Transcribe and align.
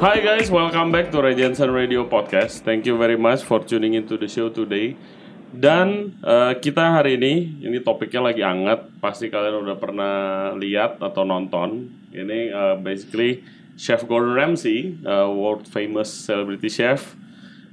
Hi 0.00 0.16
guys, 0.16 0.48
welcome 0.48 0.88
back 0.88 1.12
to 1.12 1.20
Ray 1.20 1.36
Jensen 1.36 1.76
Radio 1.76 2.08
Podcast. 2.08 2.64
Thank 2.64 2.88
you 2.88 2.96
very 2.96 3.20
much 3.20 3.44
for 3.44 3.60
tuning 3.60 3.92
into 3.92 4.16
the 4.16 4.32
show 4.32 4.48
today. 4.48 4.96
Dan 5.52 6.16
eh, 6.24 6.56
kita 6.56 6.96
hari 6.96 7.20
ini, 7.20 7.60
ini 7.60 7.84
topiknya 7.84 8.32
lagi 8.32 8.40
hangat. 8.40 8.88
Pasti 8.96 9.28
kalian 9.28 9.60
udah 9.60 9.76
pernah 9.76 10.14
lihat 10.56 11.04
atau 11.04 11.28
nonton. 11.28 11.92
Ini 12.16 12.48
eh, 12.48 12.76
basically 12.80 13.44
Chef 13.76 14.08
Gordon 14.08 14.32
Ramsay, 14.32 15.04
eh, 15.04 15.28
world 15.28 15.68
famous 15.68 16.08
celebrity 16.08 16.72
chef, 16.72 17.12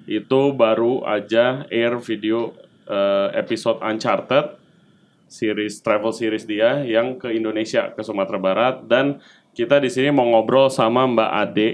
itu 0.03 0.51
baru 0.51 1.07
aja 1.07 1.63
air 1.71 1.95
video 2.03 2.51
eh, 2.91 3.39
episode 3.39 3.79
Uncharted 3.79 4.59
series 5.31 5.79
travel 5.79 6.11
series 6.11 6.43
dia 6.43 6.83
yang 6.83 7.15
ke 7.15 7.31
Indonesia 7.31 7.87
ke 7.95 8.03
Sumatera 8.03 8.35
Barat 8.35 8.83
dan 8.83 9.23
kita 9.55 9.79
di 9.79 9.87
sini 9.87 10.11
mau 10.11 10.27
ngobrol 10.27 10.67
sama 10.67 11.07
Mbak 11.07 11.31
Ade 11.31 11.69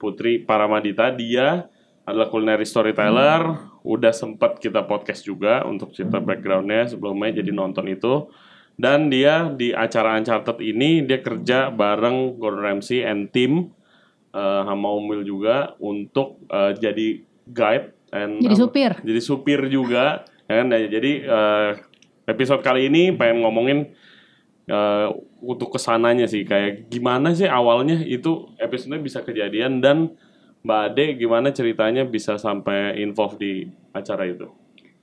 Putri 0.00 0.40
Paramadita 0.40 1.12
dia 1.12 1.68
adalah 2.08 2.32
culinary 2.32 2.64
storyteller. 2.64 3.68
Udah 3.84 4.16
sempat 4.16 4.56
kita 4.56 4.88
podcast 4.88 5.28
juga 5.28 5.60
untuk 5.68 5.92
cerita 5.92 6.16
backgroundnya 6.16 6.88
sebelumnya 6.88 7.44
jadi 7.44 7.52
nonton 7.52 7.84
itu. 7.92 8.32
Dan 8.80 9.12
dia 9.12 9.52
di 9.52 9.76
acara 9.76 10.16
Uncharted 10.16 10.56
ini 10.64 11.04
dia 11.04 11.20
kerja 11.20 11.68
bareng 11.68 12.40
Gordon 12.40 12.64
Ramsay 12.64 13.04
and 13.04 13.28
team 13.28 13.68
eh, 14.32 14.62
sama 14.64 14.88
Umil 14.96 15.20
juga 15.20 15.76
untuk 15.76 16.40
eh, 16.48 16.72
jadi 16.80 17.20
guide 17.44 17.92
and 18.16 18.40
Jadi 18.40 18.56
supir. 18.56 18.92
jadi 19.04 19.20
supir 19.20 19.60
juga 19.68 20.24
ya 20.48 20.64
kan? 20.64 20.66
Nah, 20.72 20.80
jadi 20.80 21.12
eh, 21.28 21.70
episode 22.24 22.64
kali 22.64 22.88
ini 22.88 23.12
pengen 23.12 23.44
ngomongin 23.44 23.92
eh, 24.70 25.08
untuk 25.42 25.74
ke 25.74 25.78
sananya 25.82 26.30
sih 26.30 26.46
kayak 26.46 26.86
gimana 26.86 27.34
sih 27.34 27.50
awalnya 27.50 27.98
itu 28.06 28.54
episodenya 28.56 29.02
bisa 29.02 29.20
kejadian 29.26 29.82
dan 29.82 30.14
Mbak 30.62 30.80
Ade 30.92 31.04
gimana 31.16 31.48
ceritanya 31.50 32.06
bisa 32.06 32.36
sampai 32.38 33.00
involve 33.02 33.40
di 33.40 33.52
acara 33.96 34.28
itu 34.28 34.48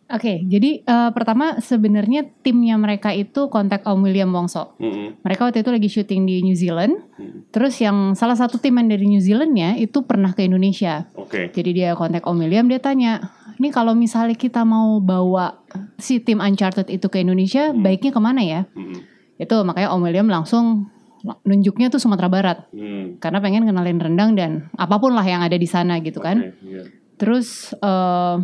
Oke, 0.07 0.39
jadi 0.47 0.87
eh, 0.87 1.09
pertama 1.11 1.59
sebenarnya 1.59 2.23
timnya 2.39 2.79
mereka 2.79 3.11
itu 3.11 3.51
kontak 3.51 3.83
Om 3.83 4.07
William 4.07 4.31
Wongso. 4.31 4.79
Mm-mm. 4.79 5.19
Mereka 5.19 5.51
waktu 5.51 5.59
itu 5.67 5.71
lagi 5.71 5.89
syuting 5.91 6.23
di 6.23 6.39
New 6.47 6.55
Zealand. 6.55 6.95
Hmm. 7.19 7.43
Terus 7.51 7.75
yang 7.83 8.15
salah 8.15 8.39
satu 8.39 8.55
tim 8.55 8.79
yang 8.79 8.87
dari 8.87 9.03
New 9.03 9.19
Zealandnya 9.19 9.75
itu 9.75 10.07
pernah 10.07 10.31
ke 10.31 10.47
Indonesia. 10.47 11.11
Oke 11.11 11.51
Jadi 11.51 11.83
dia 11.83 11.91
kontak 11.99 12.23
Om 12.23 12.39
William, 12.39 12.71
dia 12.71 12.79
tanya, 12.79 13.35
ini 13.59 13.67
kalau 13.67 13.91
misalnya 13.99 14.39
kita 14.39 14.63
mau 14.63 15.03
bawa 15.03 15.59
si 15.99 16.23
tim 16.23 16.39
Uncharted 16.39 16.87
itu 16.87 17.11
ke 17.11 17.19
Indonesia, 17.19 17.75
baiknya 17.75 18.15
ke 18.15 18.19
mana 18.23 18.39
ya? 18.39 18.61
Mm-mm. 18.79 19.16
Itu 19.37 19.61
makanya 19.63 19.93
Om 19.93 20.01
William 20.05 20.27
langsung 20.29 20.89
nunjuknya 21.23 21.89
tuh 21.89 22.01
Sumatera 22.01 22.29
Barat. 22.29 22.57
Hmm. 22.73 23.17
Karena 23.17 23.41
pengen 23.41 23.65
kenalin 23.65 24.01
rendang 24.01 24.37
dan 24.37 24.69
apa 24.77 24.97
pun 25.01 25.13
lah 25.13 25.25
yang 25.25 25.41
ada 25.41 25.57
di 25.57 25.65
sana 25.65 25.97
gitu 26.01 26.21
kan. 26.21 26.41
Oke, 26.41 26.53
iya. 26.65 26.83
Terus 27.17 27.73
eh, 27.73 28.35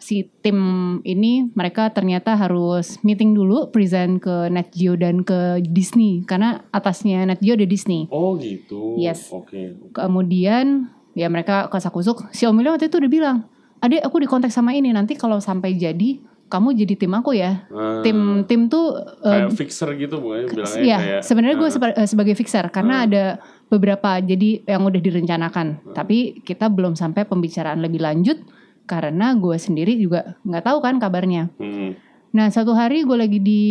si 0.00 0.26
tim 0.40 0.58
ini 1.04 1.52
mereka 1.52 1.92
ternyata 1.92 2.34
harus 2.34 2.96
meeting 3.04 3.36
dulu, 3.36 3.68
present 3.68 4.18
ke 4.22 4.48
Net 4.48 4.72
Geo 4.72 4.96
dan 4.96 5.26
ke 5.26 5.60
Disney 5.66 6.24
karena 6.24 6.64
atasnya 6.72 7.28
Net 7.28 7.44
Geo 7.44 7.54
ada 7.54 7.68
Disney. 7.68 8.08
Oh 8.08 8.34
gitu 8.40 8.96
Yes. 8.96 9.28
Oke 9.30 9.76
Kemudian 9.92 10.88
ya 11.12 11.28
mereka 11.28 11.68
kasak-kusuk. 11.68 12.32
Si 12.32 12.48
Om 12.48 12.56
William 12.58 12.74
waktu 12.74 12.88
itu 12.88 12.96
udah 12.96 13.12
bilang, 13.12 13.36
"Adek, 13.84 14.00
aku 14.06 14.22
dikontak 14.24 14.54
sama 14.54 14.72
ini. 14.72 14.94
Nanti 14.94 15.18
kalau 15.18 15.42
sampai 15.42 15.76
jadi, 15.76 16.22
kamu 16.50 16.74
jadi 16.74 16.94
tim 16.96 17.12
aku 17.14 17.30
ya." 17.32 17.62
Ah, 17.70 18.02
Tim 18.02 18.18
tim 18.44 18.66
tuh 18.66 18.98
eh, 19.22 19.46
kayak 19.46 19.54
fixer 19.54 19.94
gitu 19.94 20.18
bukannya 20.18 20.50
bilangnya 20.50 20.82
Iya, 20.82 20.98
kayak 20.98 21.20
sebenarnya 21.22 21.56
gue 21.56 21.64
ah, 21.64 21.72
seba- 21.72 21.96
eh, 21.96 22.04
sebagai 22.04 22.34
fixer 22.34 22.66
karena 22.68 23.06
ada 23.06 23.24
beberapa 23.66 24.18
jadi 24.18 24.66
yang 24.66 24.82
udah 24.82 24.98
direncanakan, 24.98 25.94
tapi 25.94 26.42
kita 26.42 26.66
belum 26.66 26.92
sampai 26.92 27.22
pembicaraan 27.22 27.78
lebih 27.78 28.02
lanjut 28.02 28.42
karena 28.84 29.32
gue 29.32 29.54
sendiri 29.54 29.94
juga 29.94 30.34
nggak 30.42 30.64
tahu 30.66 30.78
kan 30.80 30.98
kabarnya. 30.98 31.54
mm. 31.54 31.90
Nah 32.30 32.46
satu 32.46 32.70
hari 32.72 33.02
gue 33.02 33.14
lagi 33.16 33.38
di 33.38 33.62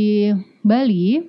Bali, 0.62 1.20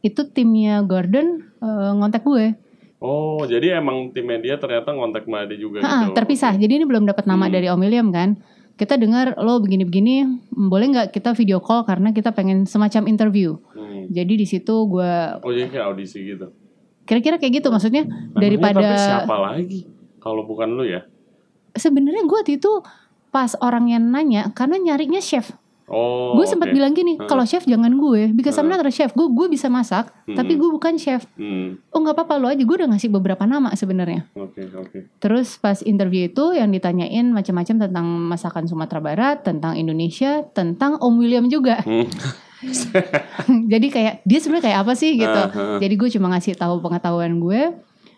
itu 0.00 0.20
timnya 0.28 0.80
Gordon 0.80 1.42
eh, 1.56 1.92
ngontak 1.92 2.22
gue, 2.22 2.54
Oh 2.96 3.44
jadi 3.44 3.76
emang 3.76 4.08
timnya 4.08 4.40
dia 4.40 4.56
ternyata 4.56 4.88
ngontak 4.88 5.28
Mbak 5.28 5.40
Ade 5.42 5.56
juga 5.56 5.78
Ha, 5.78 6.08
gitu 6.08 6.16
terpisah. 6.16 6.54
Jadi 6.54 6.80
ini 6.80 6.84
belum 6.84 7.04
dapat 7.04 7.28
nama 7.28 7.44
Hmm. 7.44 7.52
dari 7.52 7.68
Om 7.68 7.76
William 7.78 8.08
kan. 8.08 8.40
Kita 8.76 9.00
dengar 9.00 9.40
lo 9.40 9.56
begini-begini, 9.64 10.28
boleh 10.52 10.86
nggak 10.92 11.08
kita 11.16 11.32
video 11.32 11.64
call 11.64 11.88
karena 11.88 12.12
kita 12.12 12.36
pengen 12.36 12.68
semacam 12.68 13.08
interview. 13.08 13.56
Hmm. 13.72 14.04
Jadi 14.12 14.36
di 14.36 14.46
situ 14.46 14.74
gue 14.86 15.12
Oh 15.40 15.50
jadi 15.50 15.72
kayak 15.72 15.86
audisi 15.96 16.20
gitu 16.22 16.52
kira-kira 17.06 17.38
kayak 17.38 17.62
gitu 17.62 17.68
maksudnya 17.70 18.02
Memangnya 18.04 18.42
daripada 18.42 18.82
tapi 18.82 18.98
siapa 18.98 19.36
lagi 19.38 19.80
kalau 20.18 20.42
bukan 20.42 20.74
lu 20.74 20.84
ya? 20.84 21.06
sebenarnya 21.78 22.26
gue 22.26 22.36
waktu 22.36 22.58
itu 22.58 22.82
pas 23.30 23.54
orang 23.62 23.86
yang 23.86 24.04
nanya 24.10 24.50
karena 24.52 24.76
nyarinya 24.82 25.22
chef 25.22 25.54
Oh. 25.86 26.34
gue 26.34 26.42
sempat 26.44 26.66
oke. 26.66 26.74
bilang 26.74 26.92
gini 26.92 27.14
kalau 27.20 27.42
chef 27.42 27.62
jangan 27.62 27.94
gue 27.94 28.32
because 28.32 28.54
I'm 28.54 28.66
Heeh. 28.66 28.74
not 28.76 28.82
a 28.82 28.90
chef 28.90 29.10
gue 29.10 29.22
gue 29.24 29.46
bisa 29.46 29.66
masak 29.66 30.10
tapi 30.26 30.52
Mm-mm. 30.52 30.58
gue 30.58 30.70
bukan 30.72 30.94
chef 30.96 31.22
Hmm, 31.32 31.78
oh 31.86 31.98
nggak 32.00 32.14
apa-apa 32.16 32.34
lo 32.36 32.46
aja 32.46 32.58
gue 32.58 32.76
udah 32.76 32.90
ngasih 32.90 33.06
beberapa 33.08 33.44
nama 33.44 33.70
sebenarnya 33.72 34.26
oke 34.32 34.58
oke. 34.74 34.98
terus 35.16 35.54
pas 35.54 35.78
interview 35.80 36.26
itu 36.26 36.44
yang 36.52 36.68
ditanyain 36.68 37.22
macam-macam 37.28 37.86
tentang 37.86 38.02
masakan 38.26 38.66
Sumatera 38.66 38.98
Barat 39.00 39.36
tentang 39.40 39.74
Indonesia 39.74 40.42
tentang 40.48 40.98
Om 40.98 41.14
William 41.16 41.46
juga 41.46 41.78
Hmm. 41.80 42.10
jadi 43.68 43.86
kayak 43.86 44.14
dia 44.22 44.38
sebenarnya 44.38 44.64
kayak 44.66 44.80
apa 44.80 44.92
sih 44.92 45.10
gitu 45.14 45.28
Ah, 45.38 45.50
ah. 45.50 45.78
jadi 45.78 45.94
gue 45.94 46.08
cuma 46.10 46.26
ngasih 46.30 46.56
tahu 46.56 46.80
pengetahuan 46.80 47.36
gue 47.36 47.60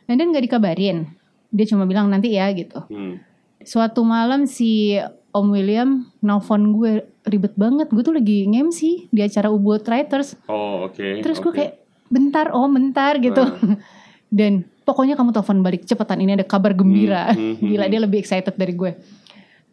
dan 0.04 0.14
dan 0.14 0.26
nggak 0.26 0.44
dikabarin 0.46 1.10
dia 1.48 1.66
cuma 1.66 1.84
bilang 1.84 2.08
nanti 2.08 2.32
ya 2.32 2.48
gitu 2.50 2.80
Hmm. 2.86 3.20
suatu 3.60 4.00
malam 4.02 4.46
si 4.46 4.96
Om 5.28 5.46
William 5.50 5.90
nelfon 6.18 6.72
gue 6.72 7.04
ribet 7.28 7.54
banget 7.54 7.86
gue 7.86 8.00
tuh 8.00 8.12
lagi 8.12 8.44
nge-MC 8.44 8.80
di 9.08 9.20
acara 9.20 9.48
Ubud 9.48 9.80
Writers 9.82 10.34
Oh 10.46 10.84
oke. 10.84 11.20
terus 11.20 11.38
gue 11.38 11.46
oke. 11.46 11.56
kayak 11.56 11.72
bentar 12.08 12.50
om 12.50 12.68
bentar 12.68 13.16
gitu 13.16 13.40
Ah. 13.40 13.54
dan 14.28 14.52
pokoknya 14.82 15.14
kamu 15.14 15.30
telepon 15.30 15.60
balik 15.60 15.84
cepetan 15.84 16.18
ini 16.18 16.32
ada 16.32 16.42
kabar 16.42 16.72
gembira 16.72 17.30
Hmm, 17.30 17.54
hmm, 17.54 17.64
gila 17.66 17.82
hmm. 17.82 17.92
dia 17.92 18.00
lebih 18.02 18.18
excited 18.18 18.52
dari 18.52 18.72
gue 18.72 18.92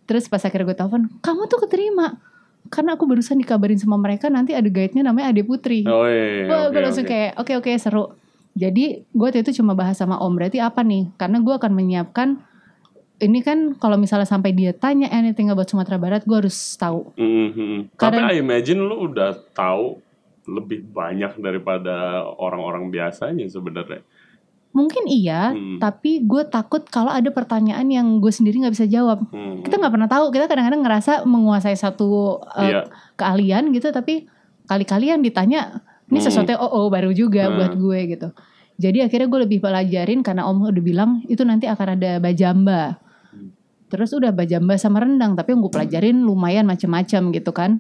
terus 0.06 0.26
pas 0.26 0.40
akhirnya 0.40 0.66
gue 0.66 0.78
telepon 0.78 1.02
kamu 1.18 1.42
tuh 1.46 1.60
keterima 1.62 2.20
karena 2.66 2.94
aku 2.94 3.06
barusan 3.06 3.38
dikabarin 3.38 3.76
sama 3.76 3.96
mereka 3.96 4.26
nanti 4.28 4.52
ada 4.52 4.66
guide-nya 4.66 5.02
namanya 5.02 5.30
Ade 5.30 5.42
Putri 5.42 5.82
Oh 5.84 6.04
iya. 6.04 6.26
iya, 6.40 6.44
Wah, 6.46 6.60
oke, 6.64 6.72
gue 6.72 6.82
langsung 6.82 7.04
oke. 7.04 7.12
kayak 7.12 7.32
oke 7.36 7.54
oke 7.56 7.72
seru. 7.76 8.06
Jadi 8.54 8.86
gue 9.06 9.22
waktu 9.22 9.44
itu 9.44 9.52
cuma 9.54 9.74
bahas 9.74 9.94
sama 9.94 10.18
Om 10.18 10.34
berarti 10.34 10.58
apa 10.58 10.80
nih? 10.80 11.12
Karena 11.14 11.38
gue 11.40 11.54
akan 11.54 11.72
menyiapkan 11.72 12.42
ini 13.18 13.40
kan 13.40 13.74
kalau 13.76 13.96
misalnya 13.96 14.28
sampai 14.28 14.52
dia 14.52 14.76
tanya 14.76 15.08
anything 15.08 15.48
about 15.48 15.66
Sumatera 15.66 15.96
Barat, 15.96 16.24
gue 16.24 16.36
harus 16.36 16.56
tahu. 16.76 17.16
Hmm, 17.16 17.26
hmm, 17.26 17.52
hmm. 17.56 17.82
Tapi 17.96 18.20
Karena- 18.20 18.32
I 18.32 18.40
imagine 18.40 18.80
lu 18.80 19.08
udah 19.08 19.40
tahu 19.52 20.04
lebih 20.46 20.86
banyak 20.86 21.40
daripada 21.40 22.22
orang-orang 22.38 22.92
biasanya 22.92 23.48
sebenarnya. 23.48 24.04
Mungkin 24.76 25.08
iya, 25.08 25.56
Hmm. 25.56 25.80
tapi 25.80 26.20
gue 26.22 26.44
takut 26.46 26.84
kalau 26.86 27.08
ada 27.08 27.32
pertanyaan 27.32 27.88
yang 27.88 28.20
gue 28.20 28.28
sendiri 28.28 28.60
nggak 28.60 28.76
bisa 28.76 28.86
jawab. 28.86 29.24
Hmm. 29.32 29.64
Kita 29.64 29.80
nggak 29.80 29.94
pernah 29.96 30.10
tahu. 30.12 30.36
Kita 30.36 30.52
kadang-kadang 30.52 30.84
ngerasa 30.84 31.24
menguasai 31.24 31.80
satu 31.80 32.44
uh, 32.44 32.60
Iya. 32.60 32.82
keahlian 33.16 33.72
gitu, 33.72 33.90
tapi 33.90 34.28
kali-kali 34.68 35.16
yang 35.16 35.24
ditanya 35.24 35.80
ini 36.12 36.20
Hmm. 36.20 36.26
sesuatu 36.28 36.52
yang 36.52 36.60
oh, 36.60 36.68
oh 36.68 36.88
baru 36.92 37.16
juga 37.16 37.48
Hmm. 37.48 37.56
buat 37.56 37.74
gue 37.74 38.00
gitu. 38.12 38.28
Jadi 38.76 39.00
akhirnya 39.00 39.32
gue 39.32 39.42
lebih 39.48 39.60
pelajarin 39.64 40.20
karena 40.20 40.44
Om 40.44 40.68
udah 40.68 40.84
bilang 40.84 41.24
itu 41.26 41.48
nanti 41.48 41.64
akan 41.66 41.96
ada 41.96 42.20
bajamba. 42.20 43.00
Hmm. 43.96 44.02
Terus 44.04 44.12
udah 44.12 44.32
bajamba 44.32 44.76
sama 44.76 45.00
rendang, 45.00 45.34
tapi 45.34 45.56
yang 45.56 45.64
gue 45.64 45.72
pelajarin 45.72 46.20
lumayan 46.20 46.68
macem-macem 46.68 47.32
gitu 47.32 47.50
kan. 47.50 47.80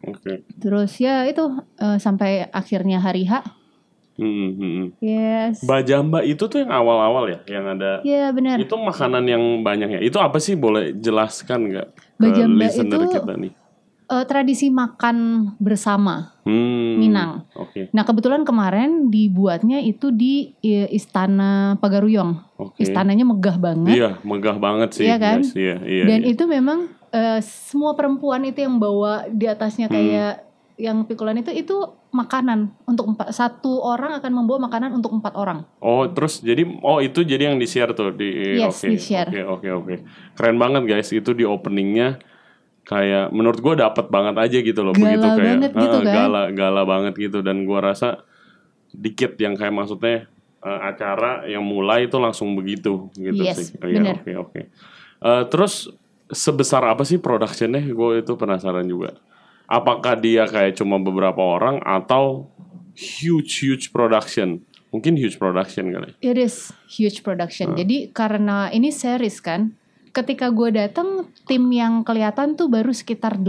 Oke. 0.00 0.46
Terus 0.56 0.94
ya 0.96 1.26
itu 1.26 1.42
eh, 1.76 1.98
sampai 1.98 2.46
akhirnya 2.48 3.02
hari 3.02 3.26
H. 3.26 3.42
Hmm, 4.16 4.32
hmm, 4.32 4.56
hmm. 4.56 4.86
Yes. 5.02 5.60
Bajamba 5.60 6.24
itu 6.24 6.48
tuh 6.48 6.64
yang 6.64 6.72
awal-awal 6.72 7.28
ya, 7.28 7.38
yang 7.52 7.68
ada 7.68 8.00
Ya 8.00 8.32
benar. 8.32 8.56
itu 8.56 8.72
makanan 8.72 9.28
yang 9.28 9.42
banyak 9.60 9.98
ya. 9.98 10.00
Itu 10.00 10.16
apa 10.24 10.40
sih? 10.40 10.56
Boleh 10.56 10.96
jelaskan 10.96 11.68
nggak 11.68 11.88
Bajamba 12.16 12.64
itu- 12.64 13.12
kita 13.12 13.34
nih? 13.36 13.52
Eh, 14.06 14.22
tradisi 14.22 14.70
makan 14.70 15.16
bersama 15.58 16.38
Hmm. 16.46 16.94
Minang. 17.02 17.42
Oke. 17.58 17.90
Nah 17.90 18.06
kebetulan 18.06 18.46
kemarin 18.46 19.10
dibuatnya 19.10 19.82
itu 19.82 20.14
di 20.14 20.54
Istana 20.62 21.74
Pagaruyong. 21.82 22.38
Oke. 22.54 22.86
Istananya 22.86 23.26
megah 23.26 23.58
banget. 23.58 23.98
Iya, 23.98 24.10
megah 24.22 24.62
banget 24.62 24.94
sih. 24.94 25.10
Iya 25.10 25.18
kan? 25.18 25.42
Yes, 25.42 25.58
iya, 25.58 25.76
iya, 25.82 26.04
Dan 26.06 26.22
iya. 26.22 26.30
itu 26.30 26.46
memang 26.46 26.86
eh, 27.10 27.42
semua 27.42 27.98
perempuan 27.98 28.46
itu 28.46 28.62
yang 28.62 28.78
bawa 28.78 29.26
di 29.26 29.50
atasnya 29.50 29.90
Hmm. 29.90 29.96
kayak 29.98 30.34
yang 30.76 31.02
pikulan 31.02 31.40
itu 31.40 31.50
itu 31.50 31.74
makanan 32.12 32.78
untuk 32.84 33.08
empat 33.08 33.34
satu 33.34 33.82
orang 33.82 34.14
akan 34.14 34.30
membawa 34.30 34.70
makanan 34.70 34.94
untuk 34.94 35.10
empat 35.10 35.34
orang. 35.34 35.66
Oh, 35.80 36.06
terus 36.06 36.38
jadi 36.38 36.62
oh 36.78 37.02
itu 37.02 37.26
jadi 37.26 37.50
yang 37.50 37.58
di-share 37.58 37.90
tuh 37.90 38.14
di 38.14 38.54
Yes, 38.54 38.86
oke. 38.86 38.86
di-share. 38.86 39.28
Oke, 39.34 39.42
oke, 39.42 39.68
oke. 39.74 39.94
Keren 40.38 40.62
banget 40.62 40.86
guys, 40.86 41.10
itu 41.10 41.34
di 41.34 41.42
openingnya 41.42 42.22
kayak 42.86 43.34
menurut 43.34 43.58
gua 43.58 43.74
dapet 43.74 44.06
banget 44.08 44.38
aja 44.38 44.58
gitu 44.62 44.80
loh 44.86 44.94
Gala 44.94 45.02
begitu 45.02 45.26
kayak 45.26 45.42
banget 45.42 45.70
gitu 45.74 45.96
Heeh, 45.98 46.06
kan? 46.06 46.14
gala 46.14 46.42
gala 46.54 46.82
banget 46.86 47.14
gitu 47.18 47.38
dan 47.42 47.66
gua 47.66 47.90
rasa 47.92 48.22
dikit 48.94 49.34
yang 49.36 49.58
kayak 49.58 49.74
maksudnya 49.74 50.30
eh, 50.62 50.80
acara 50.86 51.44
yang 51.50 51.66
mulai 51.66 52.06
itu 52.06 52.16
langsung 52.16 52.54
begitu 52.54 53.10
gitu 53.18 53.42
Yes, 53.42 53.74
sih. 53.74 53.76
Iya. 53.82 54.16
Oke 54.16 54.32
oke. 54.38 54.60
Eh, 55.20 55.44
terus 55.50 55.90
sebesar 56.30 56.82
apa 56.86 57.06
sih 57.06 57.18
productionnya? 57.22 57.82
Gue 57.92 58.22
itu 58.22 58.34
penasaran 58.34 58.86
juga. 58.86 59.14
Apakah 59.66 60.14
dia 60.18 60.46
kayak 60.46 60.78
cuma 60.78 60.98
beberapa 60.98 61.38
orang 61.42 61.82
atau 61.82 62.50
huge 62.94 63.62
huge 63.62 63.84
production? 63.90 64.62
Mungkin 64.94 65.18
huge 65.18 65.36
production 65.36 65.90
kali. 65.90 66.14
It 66.22 66.38
is 66.38 66.70
huge 66.86 67.20
production. 67.26 67.74
Hmm. 67.74 67.78
Jadi 67.78 68.14
karena 68.14 68.70
ini 68.70 68.94
series 68.94 69.42
kan, 69.42 69.74
ketika 70.16 70.48
gue 70.48 70.72
datang 70.72 71.08
tim 71.44 71.68
yang 71.68 72.00
kelihatan 72.00 72.56
tuh 72.56 72.66
baru 72.66 72.88
sekitar 72.88 73.36
8 73.36 73.44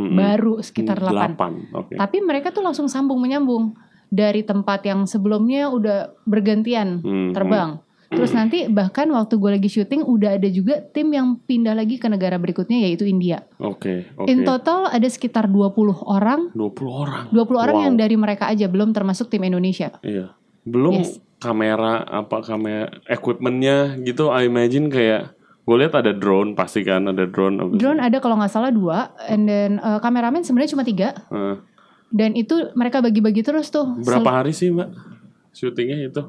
Mm-mm. 0.00 0.16
baru 0.16 0.54
sekitar 0.58 0.96
8 0.96 1.04
Delapan. 1.04 1.52
Oke. 1.76 1.94
Tapi 1.94 2.24
mereka 2.24 2.48
tuh 2.48 2.64
langsung 2.64 2.88
sambung 2.88 3.20
menyambung 3.20 3.76
dari 4.08 4.40
tempat 4.40 4.80
yang 4.82 5.04
sebelumnya 5.04 5.68
udah 5.68 6.16
bergantian 6.24 6.98
Hmm, 6.98 7.30
terbang. 7.30 7.78
Terus 8.10 8.34
nanti 8.34 8.66
bahkan 8.66 9.06
waktu 9.06 9.38
gue 9.38 9.50
lagi 9.54 9.70
syuting 9.70 10.02
udah 10.02 10.34
ada 10.34 10.50
juga 10.50 10.82
tim 10.82 11.14
yang 11.14 11.38
pindah 11.38 11.78
lagi 11.78 11.94
ke 11.94 12.10
negara 12.10 12.34
berikutnya 12.34 12.82
yaitu 12.82 13.06
India. 13.06 13.46
Oke 13.56 14.10
oke. 14.16 14.26
In 14.26 14.42
total 14.42 14.90
ada 14.90 15.06
sekitar 15.06 15.46
20 15.46 15.94
orang, 16.02 16.50
20 16.50 16.90
orang. 16.90 17.24
20 17.30 17.38
orang 17.54 17.76
Wow. 17.78 17.84
yang 17.86 17.94
dari 17.94 18.18
mereka 18.18 18.50
aja 18.50 18.66
belum 18.66 18.90
termasuk 18.90 19.30
tim 19.30 19.46
Indonesia. 19.46 19.94
Iya. 20.02 20.34
Belum 20.66 20.98
Yes. 20.98 21.22
kamera 21.38 22.02
apa 22.02 22.42
kamera 22.42 22.90
equipmentnya 23.06 23.94
gitu. 24.02 24.34
I 24.34 24.50
imagine 24.50 24.90
kayak 24.90 25.38
gue 25.60 25.76
lihat 25.76 25.94
ada 25.94 26.10
drone 26.10 26.52
pasti 26.52 26.82
kan 26.82 27.06
ada 27.06 27.24
drone. 27.24 27.56
sih? 27.70 27.78
Drone 27.78 28.00
ada 28.00 28.18
kalau 28.18 28.36
nggak 28.36 28.50
salah 28.50 28.70
dua, 28.70 29.12
and 29.24 29.46
then 29.46 29.78
uh, 29.78 29.98
kameramen 29.98 30.42
sebenarnya 30.42 30.74
cuma 30.74 30.82
tiga, 30.82 31.14
Eh, 31.28 31.56
dan 32.10 32.34
itu 32.34 32.72
mereka 32.74 32.98
bagi-bagi 32.98 33.40
terus 33.40 33.70
tuh. 33.70 33.86
berapa 34.00 34.42
hari 34.42 34.50
sih 34.50 34.68
mbak 34.68 34.90
syutingnya 35.50 36.10
itu? 36.10 36.22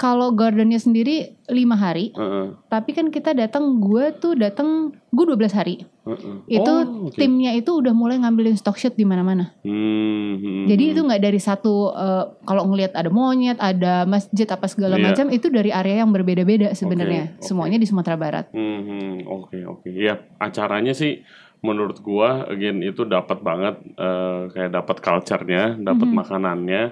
Kalau 0.00 0.32
Gordonnya 0.32 0.80
sendiri 0.80 1.36
lima 1.46 1.76
hari, 1.76 2.16
Heeh, 2.16 2.56
tapi 2.66 2.96
kan 2.96 3.12
kita 3.12 3.36
datang, 3.36 3.76
gue 3.76 4.16
tuh 4.16 4.32
datang, 4.32 4.96
gue 5.06 5.24
12 5.28 5.52
hari. 5.52 5.84
heeh. 6.00 6.36
Itu 6.48 6.72
Oh, 6.72 7.06
oke. 7.06 7.20
timnya 7.20 7.52
itu 7.52 7.68
udah 7.68 7.92
mulai 7.92 8.16
ngambilin 8.16 8.56
stock 8.56 8.74
shot 8.74 8.96
di 8.96 9.04
mana-mana. 9.04 9.52
Hmm, 9.60 10.40
hmm, 10.40 10.64
Jadi 10.64 10.84
itu 10.88 11.00
hmm. 11.00 11.06
nggak 11.06 11.20
dari 11.20 11.36
satu 11.36 11.92
uh, 11.92 12.32
kalau 12.42 12.64
ngelihat 12.64 12.96
ada 12.96 13.12
monyet, 13.12 13.60
ada 13.60 14.08
masjid 14.08 14.48
apa 14.48 14.64
segala 14.64 14.96
Iya. 14.96 15.04
macam 15.06 15.26
itu 15.28 15.46
dari 15.46 15.68
area 15.68 16.00
yang 16.00 16.08
berbeda-beda 16.08 16.72
sebenarnya. 16.72 17.36
oke. 17.36 17.44
Semuanya 17.44 17.76
di 17.76 17.84
Sumatera 17.84 18.16
Barat. 18.16 18.48
Hmm, 18.50 18.80
hmm, 18.80 19.14
oke 19.28 19.58
oke. 19.68 19.92
Ya 19.92 20.16
acaranya 20.40 20.96
sih 20.96 21.20
menurut 21.60 22.00
gua 22.00 22.48
again 22.48 22.80
itu 22.80 23.04
dapat 23.04 23.44
banget 23.44 23.76
eh, 23.94 24.40
kayak 24.48 24.72
dapat 24.72 24.96
culture-nya, 24.98 25.76
dapat 25.76 26.08
Mhm. 26.08 26.16
makanannya. 26.16 26.82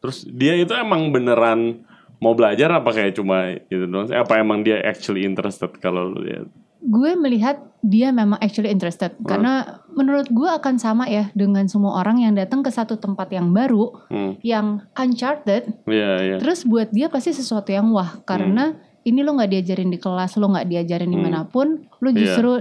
Terus 0.00 0.24
dia 0.26 0.56
itu 0.56 0.72
emang 0.72 1.12
beneran 1.12 1.84
mau 2.18 2.32
belajar 2.32 2.70
apa 2.70 2.90
kayak 2.90 3.14
cuma 3.14 3.52
gitu 3.64 3.84
doang? 3.84 4.06
sih? 4.06 4.14
Apa 4.14 4.38
emang 4.38 4.60
dia 4.60 4.78
actually 4.80 5.22
interested 5.22 5.70
kalau 5.78 6.08
lu 6.08 6.20
lihat? 6.20 6.46
Gue 6.80 7.16
melihat 7.16 7.64
dia 7.80 8.12
memang 8.12 8.36
actually 8.38 8.68
interested 8.68 9.16
karena 9.22 9.80
menurut 9.90 10.28
gue 10.28 10.44
akan 10.46 10.76
sama 10.76 11.04
ya 11.06 11.32
dengan 11.32 11.64
semua 11.64 11.96
orang 11.96 12.20
yang 12.20 12.36
datang 12.36 12.60
ke 12.60 12.68
satu 12.68 12.96
tempat 12.96 13.28
yang 13.30 13.50
baru, 13.50 13.88
Hmm, 14.08 14.36
yang 14.40 14.84
uncharted. 14.92 15.80
iya 15.86 16.10
iya. 16.22 16.36
Terus 16.36 16.62
buat 16.62 16.92
dia 16.92 17.08
pasti 17.08 17.32
sesuatu 17.32 17.72
yang 17.72 17.88
wah 17.88 18.20
karena 18.20 18.76
ini 19.00 19.20
lo 19.20 19.32
nggak 19.32 19.48
diajarin 19.50 19.88
di 19.88 19.96
kelas, 19.96 20.36
lo 20.36 20.48
nggak 20.48 20.64
diajarin 20.66 21.08
Hmm. 21.08 21.14
di 21.14 21.20
mana 21.20 21.40
pun, 21.44 21.68
lo 21.88 22.08
Iya. 22.08 22.16
justru 22.20 22.52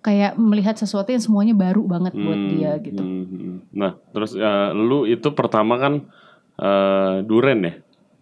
kayak 0.00 0.36
melihat 0.36 0.76
sesuatu 0.76 1.08
yang 1.08 1.18
semuanya 1.18 1.54
baru 1.54 1.82
banget 1.82 2.12
buat 2.12 2.36
Hmm, 2.36 2.50
dia 2.52 2.70
gitu. 2.78 3.00
hmm, 3.00 3.24
hmm. 3.24 3.54
Nah, 3.72 3.98
terus 4.12 4.36
eh, 4.36 4.68
lu 4.70 5.02
itu 5.04 5.28
pertama 5.32 5.78
kan 5.78 6.06
eh, 6.54 7.14
Duren 7.22 7.58
ya? 7.58 7.74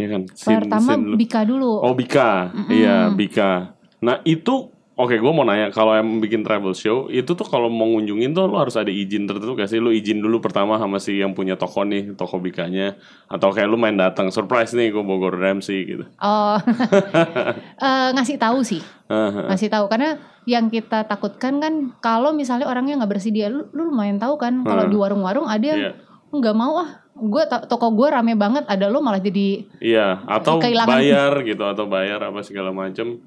Iya 0.02 0.08
kan? 0.10 0.22
Scene- 0.28 0.58
Pertama 0.60 0.90
scene. 0.92 1.14
Bika 1.14 1.40
dulu. 1.44 1.78
Oh 1.78 1.94
Bika, 1.94 2.50
iya 2.68 3.06
Bika. 3.08 3.78
Nah 4.00 4.18
itu, 4.24 4.66
oke 4.92 5.14
gue 5.14 5.32
mau 5.32 5.42
nanya 5.42 5.70
kalau 5.70 5.94
yang 5.94 6.18
bikin 6.18 6.42
travel 6.42 6.72
show 6.72 7.06
itu 7.08 7.30
tuh 7.30 7.44
kalau 7.44 7.66
mau 7.68 7.86
ngunjungin 7.86 8.30
tuh 8.30 8.44
lo 8.44 8.58
harus 8.58 8.74
ada 8.74 8.90
izin 8.90 9.24
tertentu 9.24 9.54
gak 9.54 9.66
sih? 9.66 9.78
Lo 9.78 9.88
izin 9.88 10.18
dulu 10.18 10.38
pertama 10.38 10.74
sama 10.74 10.98
si 10.98 11.16
yang 11.16 11.32
punya 11.32 11.54
toko 11.54 11.82
nih, 11.82 12.12
toko 12.12 12.36
Bikanya, 12.36 12.98
atau 13.26 13.48
kayak 13.48 13.66
lu 13.66 13.76
main 13.76 13.94
datang 13.94 14.28
surprise 14.28 14.72
nih 14.72 14.90
gue 14.90 15.00
Bogor 15.00 15.32
Ramsey 15.32 15.86
gitu. 15.86 16.04
Oh, 16.18 16.58
Eh, 17.80 18.08
ngasih 18.10 18.36
tahu 18.36 18.62
sih, 18.62 18.82
Haha. 19.06 19.48
ngasih 19.48 19.68
tahu 19.68 19.86
karena 19.86 20.18
yang 20.44 20.66
kita 20.66 21.02
takutkan 21.04 21.58
kan 21.58 21.74
kalau 21.98 22.30
misalnya 22.32 22.66
orangnya 22.66 22.98
nggak 22.98 23.12
bersedia, 23.12 23.46
lu, 23.46 23.70
lu 23.70 23.86
lumayan 23.86 24.18
tahu 24.18 24.34
kan 24.36 24.62
kalau 24.62 24.82
Hmm. 24.82 24.90
di 24.90 24.96
warung-warung 24.96 25.46
ada 25.46 25.62
yang 25.64 25.80
Iya. 25.80 25.92
nggak 26.32 26.56
mau 26.56 26.74
ah, 26.76 27.01
gue 27.14 27.42
toko 27.66 27.90
gue 27.90 28.08
rame 28.08 28.32
banget, 28.32 28.64
ada 28.66 28.86
lo 28.86 28.98
malah 28.98 29.18
jadi 29.18 29.68
Iya, 29.78 30.24
atau 30.24 30.56
Kehilangan- 30.58 30.88
bayar 30.90 31.32
gitu, 31.42 31.62
atau 31.62 31.84
bayar 31.84 32.20
apa 32.22 32.40
segala 32.40 32.70
macem. 32.70 33.20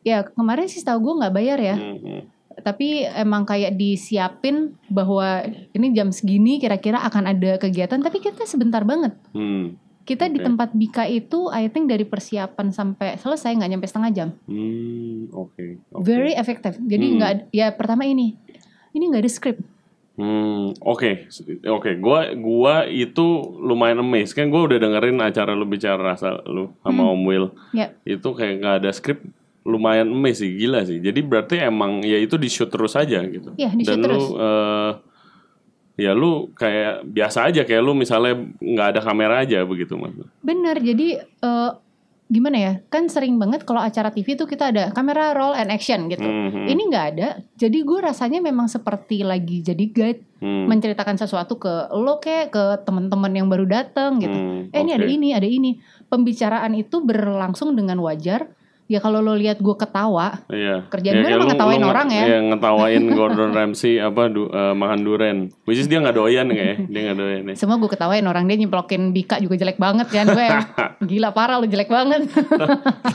ya 0.00 0.22
kemarin 0.24 0.64
sih 0.64 0.80
tahu 0.80 0.98
gue 1.00 1.14
nggak 1.18 1.34
bayar 1.34 1.58
ya, 1.58 1.74
Hmm, 1.74 1.98
hmm. 1.98 2.20
tapi 2.62 3.02
emang 3.04 3.42
kayak 3.42 3.74
disiapin 3.74 4.72
bahwa 4.86 5.42
ini 5.70 5.86
jam 5.90 6.08
segini 6.08 6.56
kira-kira 6.56 7.02
akan 7.02 7.26
ada 7.28 7.56
kegiatan, 7.56 7.98
tapi 7.98 8.18
kita 8.18 8.44
sebentar 8.44 8.82
banget. 8.82 9.12
Hmm, 9.30 9.76
Kita 10.02 10.30
di 10.30 10.38
Oke. 10.38 10.46
tempat 10.46 10.70
Bika 10.70 11.02
itu, 11.04 11.50
I 11.50 11.66
think 11.66 11.90
dari 11.90 12.02
persiapan 12.02 12.70
sampai 12.70 13.14
selesai 13.16 13.50
nggak 13.52 13.66
nyampe 13.68 13.84
setengah 13.84 14.10
jam. 14.12 14.28
hmm, 14.46 15.34
oke. 15.34 15.64
oke. 15.90 15.98
Very 16.00 16.30
effective. 16.32 16.78
Jadi 16.78 17.04
Hmm. 17.04 17.14
nggak, 17.18 17.30
ad- 17.32 17.46
ya 17.50 17.66
pertama 17.70 18.06
ini, 18.06 18.38
ini 18.92 19.04
nggak 19.04 19.18
ada 19.20 19.28
script. 19.28 19.60
Hmm, 20.16 20.72
oke, 20.80 21.28
oke. 21.62 21.90
Gua, 22.00 22.32
gua 22.32 22.74
itu 22.84 23.26
lumayan 23.58 24.00
amazed 24.00 24.32
kan. 24.32 24.48
Gua 24.48 24.64
udah 24.64 24.80
dengerin 24.80 25.20
acara 25.20 25.52
lu 25.52 25.64
bicara 25.64 26.00
rasa 26.00 26.40
lu 26.44 26.72
sama 26.80 27.04
Hmm. 27.04 27.12
Om 27.12 27.22
Will. 27.22 27.46
Ya, 27.70 27.92
Itu 28.02 28.32
kayak 28.32 28.54
nggak 28.58 28.74
ada 28.80 28.90
skrip, 28.90 29.20
lumayan 29.60 30.08
amazed 30.08 30.40
sih, 30.40 30.56
gila 30.56 30.80
sih. 30.82 30.98
Jadi 30.98 31.20
berarti 31.20 31.60
emang 31.60 32.00
ya 32.00 32.16
itu 32.16 32.34
di 32.34 32.48
shoot 32.48 32.68
terus 32.68 32.94
aja 32.94 33.20
gitu. 33.22 33.52
ya 33.54 33.68
di 33.68 33.84
Dan 33.84 33.92
shoot 33.92 34.04
terus. 34.08 34.24
lu, 34.24 34.40
eh, 34.40 34.90
ya 35.98 36.12
lu 36.12 36.48
kayak 36.52 37.04
biasa 37.04 37.38
aja 37.46 37.64
kayak 37.64 37.80
lu 37.80 37.92
misalnya 37.92 38.40
nggak 38.56 38.88
ada 38.96 39.00
kamera 39.00 39.44
aja 39.44 39.64
begitu 39.64 39.96
mas. 39.96 40.16
Bener. 40.40 40.76
Jadi 40.76 41.08
eh, 41.20 41.70
gimana 42.26 42.58
ya? 42.58 42.72
Kan 42.90 43.06
sering 43.06 43.38
banget 43.38 43.62
kalau 43.62 43.78
acara 43.78 44.10
TV 44.10 44.34
tuh 44.34 44.50
kita 44.50 44.74
ada 44.74 44.90
kamera 44.90 45.30
roll 45.34 45.54
and 45.54 45.70
action 45.70 46.10
gitu. 46.10 46.26
Hmm, 46.26 46.66
Ini 46.66 46.82
nggak 46.90 47.06
ada. 47.14 47.28
Jadi 47.54 47.86
gue 47.86 47.98
rasanya 48.02 48.42
memang 48.42 48.66
seperti 48.66 49.22
lagi 49.22 49.62
jadi 49.62 49.84
guide 49.86 50.20
hmm, 50.42 50.66
menceritakan 50.66 51.14
sesuatu 51.22 51.54
ke 51.62 51.70
lo 51.94 52.18
kayak 52.18 52.50
ke 52.50 52.64
teman-teman 52.82 53.30
yang 53.30 53.46
baru 53.46 53.66
datang 53.68 54.18
gitu. 54.18 54.34
hmm, 54.34 54.74
Eh 54.74 54.80
ini 54.82 54.92
ada 54.92 55.06
ini, 55.06 55.28
ada 55.32 55.46
ini. 55.46 55.78
Pembicaraan 56.10 56.74
itu 56.74 57.02
berlangsung 57.02 57.78
dengan 57.78 58.02
wajar. 58.02 58.50
Ya 58.86 58.98
kalau 58.98 59.18
lo 59.18 59.34
lihat 59.34 59.58
gue 59.58 59.74
ketawa, 59.74 60.46
Iya. 60.46 60.86
Kerjaan 60.86 61.10
gue 61.12 61.24
kayak 61.24 61.36
emang 61.36 61.50
ngetawain 61.50 61.74
lu 61.74 61.82
nge- 61.82 61.90
orang 61.90 62.08
ya. 62.08 62.22
Iya, 62.24 62.38
ngetawain 62.46 63.02
Gordon 63.18 63.50
Ramsay 63.50 63.98
apa 63.98 64.22
du- 64.26 64.46
eh, 64.46 64.72
makan 64.72 65.00
duren. 65.00 65.36
Which 65.62 65.76
is 65.76 65.86
dia 65.86 65.98
nggak 65.98 66.14
doyan 66.14 66.46
kayak, 66.48 66.76
dia 66.92 67.00
nggak 67.02 67.16
doyan 67.16 67.42
ya. 67.44 67.54
semua 67.56 67.76
gue 67.76 67.88
ketawain 67.88 68.22
orang 68.22 68.46
dia 68.46 68.54
nyemplokin 68.56 69.10
Bika 69.10 69.38
juga 69.38 69.54
jelek 69.56 69.74
banget 69.76 70.06
kan 70.06 70.26
gue. 70.28 70.48
Gila 71.10 71.30
parah 71.30 71.58
lo 71.58 71.66
jelek 71.66 71.88
banget. 71.88 72.30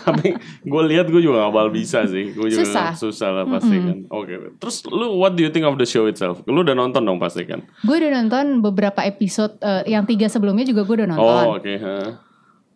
Tapi 0.03 0.35
gue 0.61 0.81
lihat 0.87 1.07
gue 1.07 1.21
juga 1.21 1.41
gak 1.41 1.53
bakal 1.53 1.69
bisa 1.69 2.03
sih. 2.03 2.31
Gue 2.31 2.47
juga 2.47 2.61
Susah. 2.61 2.89
susah 2.93 3.29
lah 3.31 3.45
pasti 3.47 3.75
kan. 3.77 3.97
Oke. 4.09 4.33
Terus 4.57 4.83
lu 4.85 5.15
what 5.15 5.33
do 5.33 5.41
you 5.41 5.49
think 5.49 5.63
of 5.63 5.75
the 5.75 5.85
show 5.85 6.03
itself? 6.05 6.43
Lu 6.45 6.61
udah 6.61 6.73
nonton 6.73 7.01
dong 7.01 7.15
pasti 7.15 7.43
kan? 7.43 7.63
gue 7.81 7.95
udah 7.97 8.11
nonton 8.13 8.59
beberapa 8.61 9.01
episode 9.01 9.55
eh, 9.57 9.87
yang 9.87 10.03
tiga 10.03 10.27
sebelumnya 10.27 10.63
juga 10.63 10.83
gue 10.83 10.95
udah 10.97 11.09
nonton. 11.09 11.23
Oh 11.23 11.55
oke. 11.55 11.73
ha. 11.77 12.27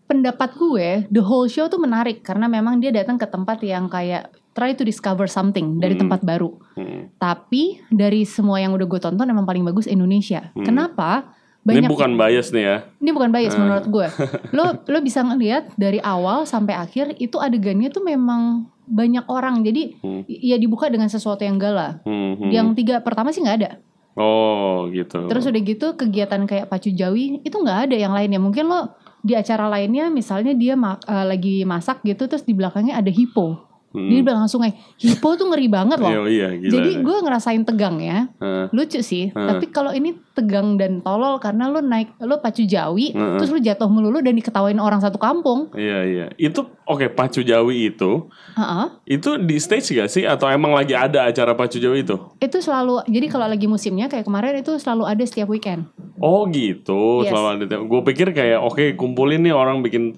Pendapat 0.05 0.53
gue, 0.53 0.87
the 1.09 1.19
whole 1.19 1.45
show 1.45 1.65
tuh 1.65 1.77
menarik 1.77 2.21
karena 2.21 2.45
memang 2.45 2.77
dia 2.77 2.89
datang 2.89 3.17
ke 3.17 3.25
tempat 3.25 3.57
yang 3.59 3.89
kayak 3.89 4.29
try 4.53 4.71
to 4.71 4.81
discover 4.81 5.25
something 5.25 5.77
dari 5.77 5.93
Hmm. 5.93 6.05
tempat 6.05 6.21
baru. 6.21 6.53
Hmm. 6.73 7.09
Tapi 7.15 7.81
dari 7.89 8.21
semua 8.23 8.57
yang 8.57 8.71
udah 8.71 8.85
gue 8.85 8.99
tonton 8.99 9.25
emang 9.25 9.43
paling 9.43 9.63
bagus 9.63 9.85
Indonesia. 9.85 10.53
Kenapa? 10.55 11.33
Ini 11.65 11.89
bukan 11.89 12.13
bias 12.13 12.53
nih 12.53 12.61
ya. 12.63 12.77
ini 12.95 13.09
bukan 13.09 13.33
bias 13.33 13.51
Hmm. 13.51 13.65
menurut 13.65 13.85
gue. 13.87 14.07
Lo 14.53 14.65
lo 14.87 14.97
bisa 15.01 15.19
ngelihat 15.19 15.73
dari 15.73 15.97
awal 15.97 16.45
sampai 16.45 16.77
akhir 16.77 17.17
itu 17.17 17.35
adegannya 17.35 17.89
tuh 17.89 18.05
memang 18.05 18.69
banyak 18.85 19.25
orang. 19.25 19.65
Jadi 19.65 19.97
Hmm. 19.97 20.21
ya 20.29 20.55
dibuka 20.55 20.85
dengan 20.87 21.09
sesuatu 21.09 21.41
yang 21.41 21.57
gala. 21.57 22.05
Hmm, 22.05 22.37
hmm. 22.37 22.49
Yang 22.53 22.67
tiga 22.77 23.01
pertama 23.01 23.33
sih 23.33 23.41
nggak 23.41 23.57
ada. 23.59 23.71
Oh 24.13 24.87
gitu. 24.87 25.25
Terus 25.25 25.43
udah 25.43 25.61
gitu 25.65 25.87
kegiatan 25.91 26.45
kayak 26.45 26.69
pacu 26.69 26.87
jawi 26.87 27.41
itu 27.41 27.57
nggak 27.57 27.89
ada 27.89 27.95
yang 27.97 28.13
lainnya. 28.13 28.37
Mungkin 28.37 28.63
lo 28.63 28.93
di 29.25 29.33
acara 29.33 29.65
lainnya 29.65 30.07
misalnya 30.07 30.53
dia 30.53 30.77
ma- 30.77 31.01
eh, 31.01 31.25
lagi 31.25 31.65
masak 31.65 32.05
gitu 32.05 32.29
terus 32.29 32.45
di 32.45 32.53
belakangnya 32.53 32.93
ada 32.95 33.09
hipo. 33.09 33.57
Hmm. 33.89 34.05
Dia 34.05 34.17
di 34.19 34.23
belakang 34.23 34.45
sungai. 34.45 34.75
Hipo 34.95 35.33
tuh 35.33 35.49
ngeri 35.49 35.65
banget 35.65 35.97
Iya, 35.97 36.05
loh. 36.05 36.27
iya 36.27 36.47
gila. 36.53 36.69
Jadi 36.69 36.89
gue 36.99 37.17
ngerasain 37.23 37.63
tegang 37.63 37.97
ya. 37.97 38.27
Hah. 38.37 38.67
Lucu 38.69 38.99
sih. 38.99 39.31
Hmm. 39.31 39.47
Tapi 39.49 39.65
kalau 39.67 39.89
ini 39.89 40.13
tegang 40.35 40.75
dan 40.75 40.99
tolol 40.99 41.39
karena 41.39 41.65
lo 41.65 41.79
naik 41.79 42.19
lo 42.19 42.37
pacu 42.37 42.61
jawi 42.61 43.09
Hmm. 43.09 43.39
terus 43.39 43.49
lo 43.49 43.57
jatuh 43.57 43.87
melulu 43.87 44.19
dan 44.19 44.35
diketawain 44.35 44.75
orang 44.77 44.99
satu 44.99 45.15
kampung. 45.15 45.71
Iya 45.71 45.99
iya. 46.03 46.25
Itu 46.35 46.67
oke 46.83 47.07
pacu 47.09 47.39
Jawi 47.39 47.89
itu 47.89 48.27
Heeh. 48.53 48.85
itu 49.09 49.39
di 49.39 49.55
stage 49.57 49.95
gak 49.95 50.05
sih 50.05 50.21
atau 50.21 50.45
emang 50.47 50.71
lagi 50.71 50.91
ada 50.91 51.23
acara 51.23 51.55
pacu 51.55 51.79
Jawi 51.79 52.03
itu? 52.03 52.19
Itu 52.37 52.59
selalu 52.59 53.07
jadi 53.07 53.27
kalau 53.27 53.47
lagi 53.47 53.65
musimnya 53.65 54.05
kayak 54.05 54.23
kemarin 54.23 54.59
itu 54.59 54.75
selalu 54.75 55.07
ada 55.07 55.23
setiap 55.23 55.47
weekend. 55.47 55.87
Oh 56.17 56.43
gitu, 56.47 57.23
Yes. 57.23 57.31
selalu 57.31 57.47
ada. 57.61 57.77
Gue 57.79 58.01
pikir 58.03 58.31
kayak 58.31 58.59
oke 58.59 58.95
kumpulin 58.95 59.39
nih 59.39 59.51
orang 59.51 59.79
bikin 59.79 60.11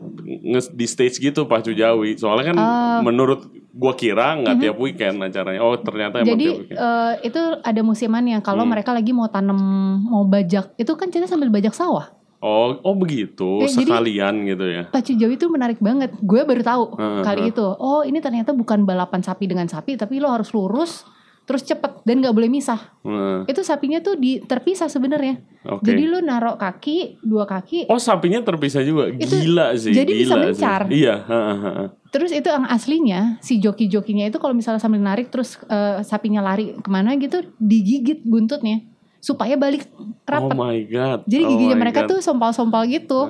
di 0.72 0.86
stage 0.86 1.18
gitu 1.20 1.46
pacu 1.46 1.72
Jawi. 1.72 2.18
Soalnya 2.18 2.46
kan 2.48 2.58
Oh. 2.58 3.00
menurut 3.02 3.46
gua 3.77 3.93
kira 3.93 4.34
nggak 4.36 4.57
tiap 4.57 4.75
weekend 4.75 5.22
acaranya. 5.22 5.62
Oh 5.62 5.77
ternyata 5.77 6.19
emang 6.19 6.34
Jadi 6.34 6.43
tiap 6.43 6.60
weekend. 6.60 6.79
eh, 6.79 7.13
itu 7.24 7.41
ada 7.62 7.81
musimannya 7.81 8.38
kalau 8.41 8.63
Hmm. 8.63 8.74
mereka 8.74 8.89
lagi 8.89 9.12
mau 9.12 9.27
tanam 9.27 9.60
mau 10.03 10.25
bajak 10.25 10.74
itu 10.75 10.91
kan 10.91 11.07
kita 11.07 11.25
sambil 11.25 11.48
bajak 11.48 11.72
sawah. 11.72 12.10
Oh 12.38 12.77
oh 12.79 12.93
begitu 12.93 13.62
Eh, 13.62 13.67
jadi- 13.67 13.86
sekalian 13.88 14.46
gitu 14.46 14.65
ya. 14.67 14.84
Pacu 14.88 15.13
Jawi 15.13 15.36
itu 15.36 15.48
menarik 15.48 15.77
banget. 15.79 16.13
Gue 16.19 16.41
baru 16.41 16.62
tahu 16.62 16.84
Heeh, 16.93 17.22
kali 17.22 17.41
itu. 17.48 17.65
Oh 17.77 18.01
ini 18.01 18.17
ternyata 18.17 18.50
bukan 18.51 18.81
balapan 18.84 19.22
sapi 19.22 19.46
dengan 19.46 19.65
sapi 19.65 19.93
tapi 19.93 20.17
lo 20.17 20.29
harus 20.29 20.50
lurus 20.51 21.01
terus 21.48 21.63
cepet 21.63 22.04
dan 22.04 22.20
nggak 22.20 22.36
boleh 22.36 22.51
misah. 22.51 23.00
Nah, 23.01 23.48
Itu 23.48 23.63
sapinya 23.63 24.04
tuh 24.04 24.20
di 24.20 24.44
terpisah 24.44 24.92
sebenarnya. 24.92 25.39
Oke. 25.63 25.88
Jadi 25.88 26.04
lu 26.04 26.20
narok 26.20 26.60
kaki 26.60 27.24
dua 27.24 27.48
kaki. 27.48 27.88
Oh 27.88 27.96
sapinya 27.96 28.44
terpisah 28.44 28.84
juga. 28.84 29.08
Itu- 29.10 29.39
Gila 29.39 29.72
sih. 29.74 29.96
jadi 29.96 30.12
bisa 30.12 30.36
gila 30.36 30.44
mencar. 30.46 30.82
Sih. 30.92 31.08
Iya. 31.08 31.16
ha, 31.24 31.39
ha, 31.39 31.56
ha. 31.56 31.84
Terus 32.08 32.32
itu 32.32 32.48
yang 32.48 32.68
aslinya 32.68 33.39
si 33.39 33.58
joki-jokinya 33.58 34.27
itu 34.27 34.38
kalau 34.38 34.51
misalnya 34.51 34.84
sambil 34.84 35.00
narik 35.00 35.32
terus 35.32 35.56
eh, 35.66 36.04
sapinya 36.04 36.44
lari 36.44 36.75
ke 36.75 36.89
mana 36.92 37.16
gitu 37.16 37.39
digigit 37.58 38.27
buntutnya 38.27 38.84
supaya 39.18 39.56
balik 39.56 39.90
Oh 39.90 40.14
rapat. 40.24 40.56
my 40.56 40.78
god. 40.86 41.20
Jadi 41.24 41.44
Oh 41.44 41.50
giginya 41.50 41.76
my 41.76 41.82
mereka 41.82 42.04
God. 42.04 42.10
tuh 42.12 42.20
sompal-sompal 42.20 42.84
gitu. 42.86 43.26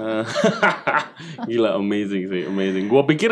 Gila 1.50 1.76
amazing 1.76 2.26
sih, 2.26 2.42
amazing. 2.44 2.86
Gua 2.88 3.04
pikir 3.04 3.32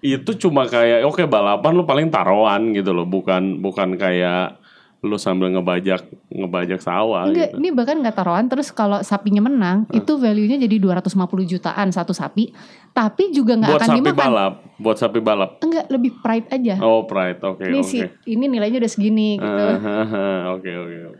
itu 0.00 0.30
cuma 0.38 0.64
kayak 0.64 1.04
oke 1.04 1.24
balapan 1.24 1.72
lu 1.72 1.84
paling 1.84 2.08
taruhan 2.08 2.72
gitu 2.72 2.92
loh, 2.92 3.04
bukan 3.04 3.58
bukan 3.58 3.96
kayak 3.96 4.60
lu 5.04 5.20
sambil 5.20 5.52
ngebajak 5.52 6.02
ngebajak 6.32 6.80
sawah 6.80 7.28
Enggak, 7.28 7.52
gitu. 7.52 7.60
ini 7.60 7.68
bahkan 7.70 8.00
nggak 8.00 8.16
taruhan 8.16 8.48
terus 8.48 8.72
kalau 8.72 9.04
sapinya 9.04 9.44
menang 9.44 9.86
itu 9.92 10.18
value-nya 10.18 10.56
jadi 10.58 10.76
250 10.80 11.12
jutaan 11.46 11.88
satu 11.92 12.10
sapi, 12.10 12.50
tapi 12.90 13.30
juga 13.30 13.54
nggak 13.54 13.70
Buat 13.70 13.80
akan 13.80 13.90
sapi 13.92 13.98
dimakan. 14.02 14.16
balap, 14.18 14.54
buat 14.80 14.96
sapi 14.96 15.18
balap. 15.20 15.50
Enggak, 15.62 15.86
lebih 15.92 16.10
pride 16.18 16.48
aja. 16.50 16.74
Oh, 16.80 17.04
pride. 17.04 17.38
Oke, 17.44 17.68
ini 17.68 17.80
oke. 17.80 17.86
sih, 17.86 18.02
ini 18.26 18.44
nilainya 18.48 18.82
udah 18.82 18.90
segini 18.90 19.36
gitu. 19.36 19.64
Ah, 19.68 19.78
ah, 19.78 20.08
ah, 20.10 20.38
Oke, 20.56 20.72
oke. 20.72 20.96
oke. 21.12 21.18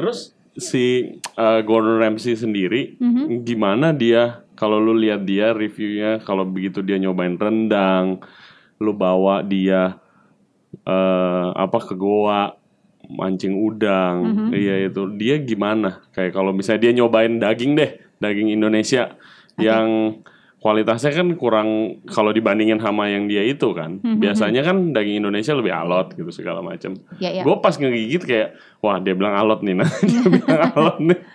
Terus 0.00 0.32
si 0.56 1.12
uh, 1.36 1.60
Gordon 1.60 2.00
Ramsay 2.00 2.34
sendiri 2.34 2.96
Mhm. 2.96 3.44
gimana 3.44 3.92
dia 3.92 4.40
kalau 4.56 4.80
lu 4.80 4.96
lihat 4.96 5.24
dia 5.24 5.52
reviewnya 5.52 6.24
kalau 6.24 6.48
begitu 6.48 6.80
dia 6.80 6.96
nyobain 6.96 7.36
rendang, 7.36 8.20
lu 8.80 8.96
bawa 8.96 9.44
dia 9.44 10.00
eh 10.86 11.48
apa 11.52 11.78
ke 11.84 11.92
goa 11.92 12.56
mancing 13.10 13.58
udang, 13.58 14.16
Mhm. 14.22 14.48
iya 14.54 14.74
itu 14.86 15.02
dia 15.18 15.36
gimana? 15.36 15.98
Kayak 16.14 16.32
kalau 16.32 16.54
misalnya 16.54 16.88
dia 16.88 16.92
nyobain 16.94 17.36
daging 17.36 17.74
deh, 17.74 17.98
daging 18.16 18.54
Indonesia 18.54 19.18
yang 19.58 20.16
kualitasnya 20.60 21.10
kan 21.10 21.28
kurang 21.34 21.68
kalau 22.04 22.30
dibandingin 22.30 22.76
sama 22.76 23.08
yang 23.08 23.24
dia 23.26 23.40
itu 23.42 23.72
kan. 23.72 23.96
Mhm. 23.98 24.20
Biasanya 24.20 24.60
kan 24.60 24.92
daging 24.92 25.24
Indonesia 25.24 25.56
lebih 25.56 25.72
alot 25.72 26.12
gitu 26.12 26.28
segala 26.30 26.60
macam. 26.60 26.94
Ya, 27.16 27.32
ya. 27.32 27.42
Gue 27.42 27.56
pas 27.58 27.72
ngegigit 27.72 28.22
kayak 28.22 28.48
wah 28.78 29.00
dia 29.00 29.16
bilang 29.16 29.32
alot 29.34 29.64
nih, 29.64 29.74
nah 29.74 29.88
dia 30.04 30.28
bilang 30.28 30.60
alot 30.70 30.98
nih. 31.00 31.18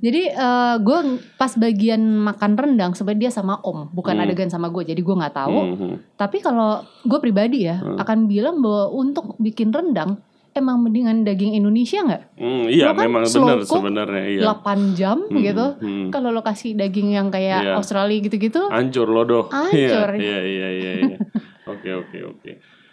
Jadi 0.00 0.32
eh, 0.32 0.74
gue 0.80 0.98
pas 1.36 1.52
bagian 1.52 2.00
makan 2.00 2.56
rendang 2.56 2.96
sebenarnya 2.96 3.28
dia 3.28 3.32
sama 3.34 3.60
Om, 3.60 3.92
bukan 3.92 4.16
Hmm. 4.16 4.24
adegan 4.24 4.48
sama 4.48 4.72
gue. 4.72 4.80
Jadi 4.86 4.96
gue 4.96 5.12
nggak 5.12 5.36
tahu. 5.36 5.58
Mhm. 5.76 5.92
Tapi 6.16 6.40
kalau 6.40 6.80
gue 7.04 7.18
pribadi 7.20 7.68
ya 7.68 7.76
Hmm. 7.76 8.00
akan 8.00 8.24
bilang 8.24 8.64
bahwa 8.64 8.88
untuk 8.96 9.36
bikin 9.36 9.68
rendang 9.68 10.24
emang 10.52 10.82
mendingan 10.82 11.22
daging 11.22 11.54
Indonesia 11.54 12.02
nggak? 12.02 12.22
Hmm, 12.36 12.64
iya 12.66 12.90
Lo 12.90 12.94
kan 12.98 13.04
memang 13.06 13.22
benar 13.26 13.58
sebenarnya 13.62 14.24
iya. 14.26 14.42
8 14.50 14.98
jam 14.98 15.18
Hmm, 15.26 15.38
gitu. 15.38 15.66
hmm. 15.78 16.06
Kalau 16.10 16.30
lo 16.30 16.42
kasih 16.42 16.74
daging 16.74 17.14
yang 17.14 17.30
kayak 17.30 17.62
Iya. 17.62 17.74
Australia 17.78 18.18
gitu-gitu, 18.18 18.66
Hancur 18.68 19.06
lodoh. 19.06 19.46
Hancur. 19.54 20.08
Iya, 20.18 20.18
iya, 20.18 20.38
iya, 20.42 20.68
iya. 20.74 20.92
iya. 21.14 21.18
Oke, 21.66 21.90
oke, 21.94 22.18
oke. 22.36 22.50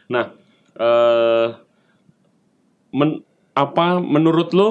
Nah, 0.09 0.31
eh 0.77 1.47
men, 2.93 3.21
apa 3.51 3.97
menurut 3.97 4.53
lo 4.53 4.69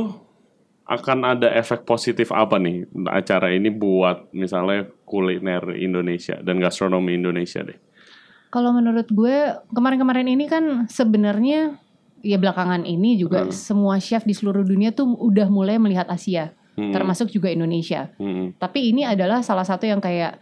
akan 0.87 1.19
ada 1.27 1.51
efek 1.51 1.83
positif 1.83 2.31
apa 2.31 2.63
nih 2.63 2.87
acara 3.11 3.51
ini 3.51 3.75
buat 3.75 4.31
misalnya 4.31 4.87
kuliner 5.03 5.75
Indonesia 5.75 6.39
dan 6.39 6.63
gastronomi 6.63 7.19
Indonesia 7.19 7.67
deh? 7.67 7.75
kalau 8.47 8.73
menurut 8.73 9.11
gue 9.11 9.53
kemarin-kemarin 9.69 10.33
ini 10.33 10.47
kan 10.49 10.87
sebenarnya 10.89 11.77
ya 12.21 12.37
belakangan 12.37 12.83
ini 12.83 13.17
juga 13.17 13.45
Hmm. 13.45 13.53
semua 13.53 13.97
chef 13.97 14.23
di 14.23 14.33
seluruh 14.33 14.63
dunia 14.63 14.91
tuh 14.91 15.09
udah 15.11 15.47
mulai 15.47 15.77
melihat 15.77 16.07
Asia, 16.07 16.53
Hmm, 16.75 16.93
termasuk 16.93 17.29
juga 17.29 17.49
Indonesia. 17.49 18.13
hmm, 18.17 18.57
Tapi 18.57 18.91
ini 18.91 19.03
adalah 19.03 19.41
salah 19.41 19.65
satu 19.65 19.85
yang 19.85 19.99
kayak 19.99 20.39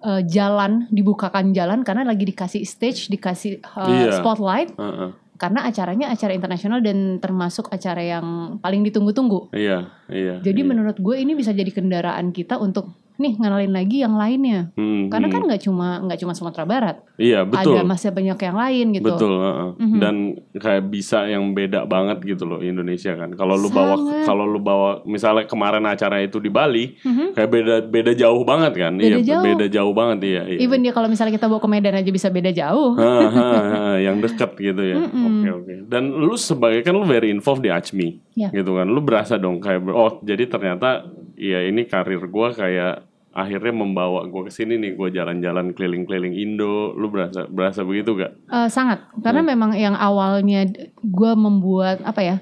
eh, 0.00 0.24
jalan 0.24 0.88
dibukakan 0.88 1.52
jalan 1.52 1.84
karena 1.84 2.02
lagi 2.02 2.24
dikasih 2.24 2.64
stage, 2.64 3.08
dikasih 3.08 3.60
eh, 3.60 3.84
Iya. 4.08 4.16
spotlight 4.16 4.72
heeh. 4.72 5.12
karena 5.36 5.60
acaranya 5.64 6.08
acara 6.08 6.32
internasional 6.32 6.80
dan 6.80 7.16
termasuk 7.16 7.68
acara 7.68 8.00
yang 8.00 8.26
paling 8.58 8.80
ditunggu-tunggu. 8.80 9.52
Iya, 9.52 9.88
iya. 10.08 10.40
Jadi 10.40 10.60
iya. 10.60 10.68
menurut 10.68 10.96
gue 10.96 11.16
ini 11.16 11.32
bisa 11.32 11.52
jadi 11.52 11.68
kendaraan 11.68 12.28
kita 12.28 12.56
untuk 12.56 12.92
nih 13.20 13.36
ngenalin 13.36 13.70
lagi 13.70 13.96
yang 14.00 14.16
lainnya. 14.16 14.72
Hmm, 14.74 15.12
Karena 15.12 15.28
hmm. 15.28 15.34
kan 15.36 15.42
nggak 15.44 15.62
cuma 15.62 15.88
nggak 16.00 16.18
cuma 16.18 16.32
Sumatera 16.32 16.64
Barat, 16.64 16.96
iya 17.14 17.44
betul. 17.44 17.76
ada 17.76 17.84
masih 17.84 18.08
banyak 18.10 18.38
yang 18.40 18.56
lain 18.56 18.86
gitu. 18.96 19.06
Betul, 19.12 19.32
heeh. 19.36 19.70
Mhm. 19.76 19.98
dan 20.00 20.14
kayak 20.56 20.82
bisa 20.88 21.28
yang 21.28 21.52
beda 21.52 21.84
banget 21.84 22.24
gitu 22.24 22.48
loh 22.48 22.58
Indonesia 22.58 23.12
kan. 23.12 23.36
Kalau 23.36 23.54
lu 23.54 23.68
bawa 23.68 23.94
kalau 24.24 24.48
lu 24.48 24.58
bawa 24.58 25.04
misalnya 25.04 25.44
kemarin 25.44 25.84
acara 25.84 26.18
itu 26.18 26.40
di 26.40 26.48
Bali, 26.48 26.96
Mhm. 26.96 27.36
kayak 27.36 27.50
beda 27.50 27.74
beda 27.84 28.12
jauh 28.14 28.40
banget 28.42 28.72
kan. 28.74 28.96
Beda 28.96 29.20
iya, 29.20 29.36
jauh. 29.36 29.44
beda 29.44 29.66
jauh 29.68 29.92
banget 29.92 30.18
iya. 30.24 30.42
iya. 30.48 30.58
Even 30.58 30.80
dia 30.80 30.90
kalau 30.90 31.06
misalnya 31.06 31.36
kita 31.36 31.44
bawa 31.44 31.60
ke 31.60 31.68
Medan 31.68 31.94
aja 31.94 32.08
bisa 32.08 32.32
beda 32.32 32.50
jauh. 32.50 32.96
Ha, 32.96 33.12
ha, 33.28 33.48
ha, 33.52 33.82
yang 34.00 34.16
deket 34.18 34.56
gitu 34.56 34.80
ya. 34.80 34.96
Oke 34.96 35.12
Mm-mm. 35.12 35.58
oke. 35.60 35.74
Dan 35.86 36.02
lu 36.16 36.34
sebagai 36.34 36.80
kan 36.80 36.94
lu 36.94 37.04
very 37.04 37.28
involved 37.28 37.60
di 37.60 37.68
Acmi, 37.68 38.16
Ya. 38.32 38.48
gitu 38.48 38.72
kan. 38.72 38.88
Lu 38.88 39.04
berasa 39.04 39.36
dong 39.36 39.60
kayak 39.60 39.84
oh 39.86 40.22
jadi 40.22 40.46
ternyata 40.46 41.04
ya 41.34 41.60
ini 41.62 41.84
karir 41.84 42.22
gua 42.26 42.52
kayak 42.52 43.09
akhirnya 43.30 43.70
membawa 43.70 44.26
gua 44.26 44.46
ke 44.46 44.52
sini 44.52 44.74
nih 44.74 44.98
gua 44.98 45.08
jalan-jalan 45.08 45.70
keliling-keliling 45.70 46.34
Indo. 46.34 46.92
Lu 46.94 47.06
berasa 47.08 47.46
berasa 47.46 47.86
begitu 47.86 48.18
gak? 48.18 48.34
Eh, 48.50 48.68
sangat, 48.68 49.06
karena 49.22 49.42
Hmm. 49.42 49.50
memang 49.54 49.70
yang 49.74 49.94
awalnya 49.94 50.66
gue 50.98 51.32
membuat 51.38 52.02
apa 52.02 52.20
ya, 52.20 52.36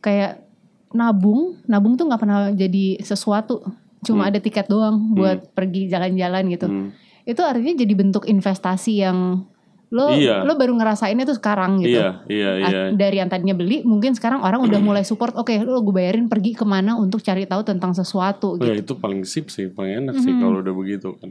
kayak 0.00 0.44
nabung, 0.92 1.58
nabung 1.64 1.96
tuh 1.96 2.06
nggak 2.06 2.20
pernah 2.20 2.52
jadi 2.52 3.00
sesuatu, 3.00 3.64
cuma 4.00 4.26
Hmm. 4.26 4.30
ada 4.30 4.38
tiket 4.38 4.68
doang 4.68 5.16
buat 5.16 5.50
pergi 5.52 5.88
jalan-jalan 5.88 6.44
gitu. 6.52 6.66
Hmm. 6.68 6.88
Itu 7.24 7.40
artinya 7.40 7.72
jadi 7.72 7.94
bentuk 7.96 8.28
investasi 8.28 9.00
yang 9.00 9.48
lo 9.94 10.10
Iya. 10.10 10.42
lo 10.42 10.58
baru 10.58 10.74
ngerasain 10.74 11.14
itu 11.14 11.30
sekarang 11.32 11.78
gitu. 11.78 12.02
Iya 12.02 12.26
iya 12.26 12.50
Ah, 12.50 12.54
iya. 12.66 12.80
Dari 12.90 13.16
yang 13.16 13.30
tadinya 13.30 13.54
beli, 13.54 13.80
mungkin 13.80 14.10
sekarang 14.10 14.42
orang 14.42 14.58
udah 14.60 14.76
mulai 14.82 15.06
support. 15.06 15.30
Oke, 15.34 15.54
lo 15.56 15.78
gue 15.80 15.94
bayarin 15.94 16.26
pergi 16.26 16.50
ke 16.52 16.64
mana 16.64 16.94
untuk 16.94 17.22
cari 17.22 17.46
tahu 17.46 17.62
tentang 17.62 17.92
sesuatu 17.92 18.58
Oh, 18.58 18.60
ya 18.60 18.74
gitu. 18.74 18.82
itu 18.82 18.92
paling 18.96 19.22
sip 19.22 19.46
sih, 19.48 19.68
paling 19.68 20.02
enak 20.04 20.18
sih 20.18 20.28
Mhm. 20.28 20.40
kalau 20.40 20.58
udah 20.60 20.74
begitu 20.74 21.14
kan. 21.14 21.30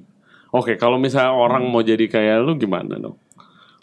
Oke, 0.50 0.77
kalau 0.77 0.96
misalnya 0.96 1.34
orang 1.34 1.65
mau 1.65 1.82
jadi 1.82 2.08
kayak 2.08 2.39
lu 2.39 2.55
gimana 2.55 2.96
dong? 2.96 3.20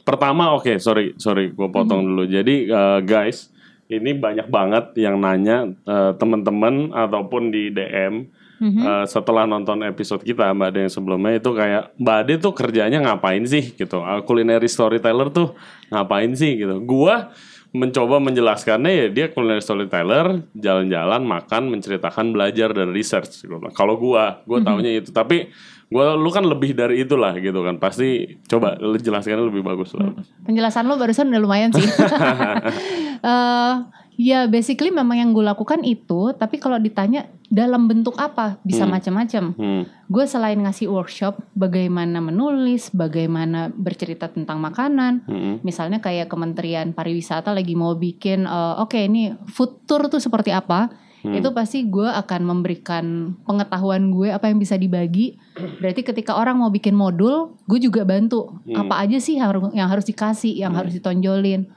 Pertama, 0.00 0.50
oke, 0.52 0.78
sorry, 0.78 1.12
sorry, 1.16 1.50
gue 1.50 1.68
potong 1.68 2.00
dulu. 2.00 2.25
Jadi 2.25 2.64
eh, 2.64 2.99
guys, 3.02 3.52
ini 3.87 4.16
banyak 4.16 4.49
banget 4.49 4.96
yang 4.96 5.18
nanya 5.18 5.68
eh, 5.84 6.12
teman-teman 6.14 6.88
ataupun 6.90 7.50
di 7.50 7.68
DM 7.68 8.25
Mhm. 8.61 8.81
eh, 8.85 9.05
setelah 9.09 9.49
nonton 9.49 9.81
episode 9.83 10.21
kita 10.21 10.52
Mbak 10.52 10.69
Ade 10.69 10.79
yang 10.85 10.93
sebelumnya 10.93 11.33
itu 11.35 11.50
kayak 11.50 11.97
Mbak 11.97 12.17
Ade 12.21 12.35
tuh 12.38 12.52
kerjanya 12.52 13.00
ngapain 13.00 13.40
sih 13.43 13.73
gitu? 13.73 14.05
Uh, 14.05 14.21
culinary 14.21 14.69
storyteller 14.69 15.33
tuh 15.33 15.57
ngapain 15.88 16.29
sih 16.37 16.61
gitu? 16.61 16.76
Gua 16.85 17.33
mencoba 17.71 18.19
menjelaskannya 18.19 18.93
ya 18.93 19.07
dia 19.09 19.26
culinary 19.31 19.62
storyteller 19.62 20.43
jalan-jalan 20.52 21.23
makan 21.23 21.71
menceritakan 21.71 22.35
belajar 22.35 22.75
dan 22.75 22.90
research 22.90 23.47
gitu. 23.47 23.57
kalau 23.73 23.95
gua 23.95 24.43
gua 24.43 24.59
taunya 24.59 24.99
itu 24.99 25.14
tapi 25.14 25.55
gua 25.87 26.19
lu 26.19 26.35
kan 26.35 26.43
lebih 26.43 26.75
dari 26.75 27.07
itulah 27.07 27.31
gitu 27.38 27.62
kan 27.62 27.79
pasti 27.79 28.43
coba 28.50 28.75
lu 28.83 28.99
jelaskan 28.99 29.38
lebih 29.47 29.62
bagus 29.62 29.95
lah 29.95 30.11
Penjelasan 30.43 30.90
lo 30.90 30.99
barusan 30.99 31.31
udah 31.31 31.40
lumayan 31.40 31.71
sih. 31.71 31.87
Eh, 33.21 33.75
ya 34.21 34.45
basically 34.45 34.93
memang 34.93 35.17
yang 35.17 35.31
gue 35.33 35.41
lakukan 35.41 35.81
itu, 35.81 36.37
tapi 36.37 36.61
kalau 36.61 36.77
ditanya 36.77 37.25
dalam 37.49 37.89
bentuk 37.89 38.21
apa 38.21 38.61
bisa 38.61 38.85
Hmm. 38.85 38.93
macam-macam. 38.93 39.45
hmm. 39.57 39.83
Gue 40.12 40.29
selain 40.29 40.61
ngasih 40.61 40.93
workshop 40.93 41.41
bagaimana 41.57 42.21
menulis, 42.21 42.93
bagaimana 42.93 43.73
bercerita 43.73 44.29
tentang 44.29 44.61
makanan, 44.61 45.25
hmm. 45.25 45.65
misalnya 45.65 46.05
kayak 46.05 46.29
Kementerian 46.29 46.93
Pariwisata 46.93 47.57
lagi 47.57 47.73
mau 47.73 47.97
bikin, 47.97 48.45
eh, 48.45 48.75
oke 48.77 49.00
ini 49.00 49.33
food 49.49 49.89
tour 49.89 50.12
tuh 50.12 50.21
seperti 50.21 50.53
apa, 50.53 50.93
Hmm. 51.21 51.37
itu 51.37 51.53
pasti 51.53 51.85
gue 51.85 52.09
akan 52.09 52.41
memberikan 52.49 53.37
pengetahuan 53.45 54.09
gue 54.09 54.33
apa 54.33 54.49
yang 54.49 54.57
bisa 54.57 54.77
dibagi. 54.77 55.37
Berarti 55.81 56.00
ketika 56.00 56.33
orang 56.37 56.61
mau 56.61 56.73
bikin 56.73 56.97
modul, 56.97 57.57
gue 57.69 57.81
juga 57.81 58.05
bantu 58.05 58.57
Hmm. 58.69 58.85
apa 58.85 59.05
aja 59.05 59.17
sih 59.17 59.37
yang 59.37 59.89
harus 59.89 60.05
dikasih, 60.05 60.57
yang 60.57 60.73
harus 60.77 60.93
ditonjolin. 60.93 61.69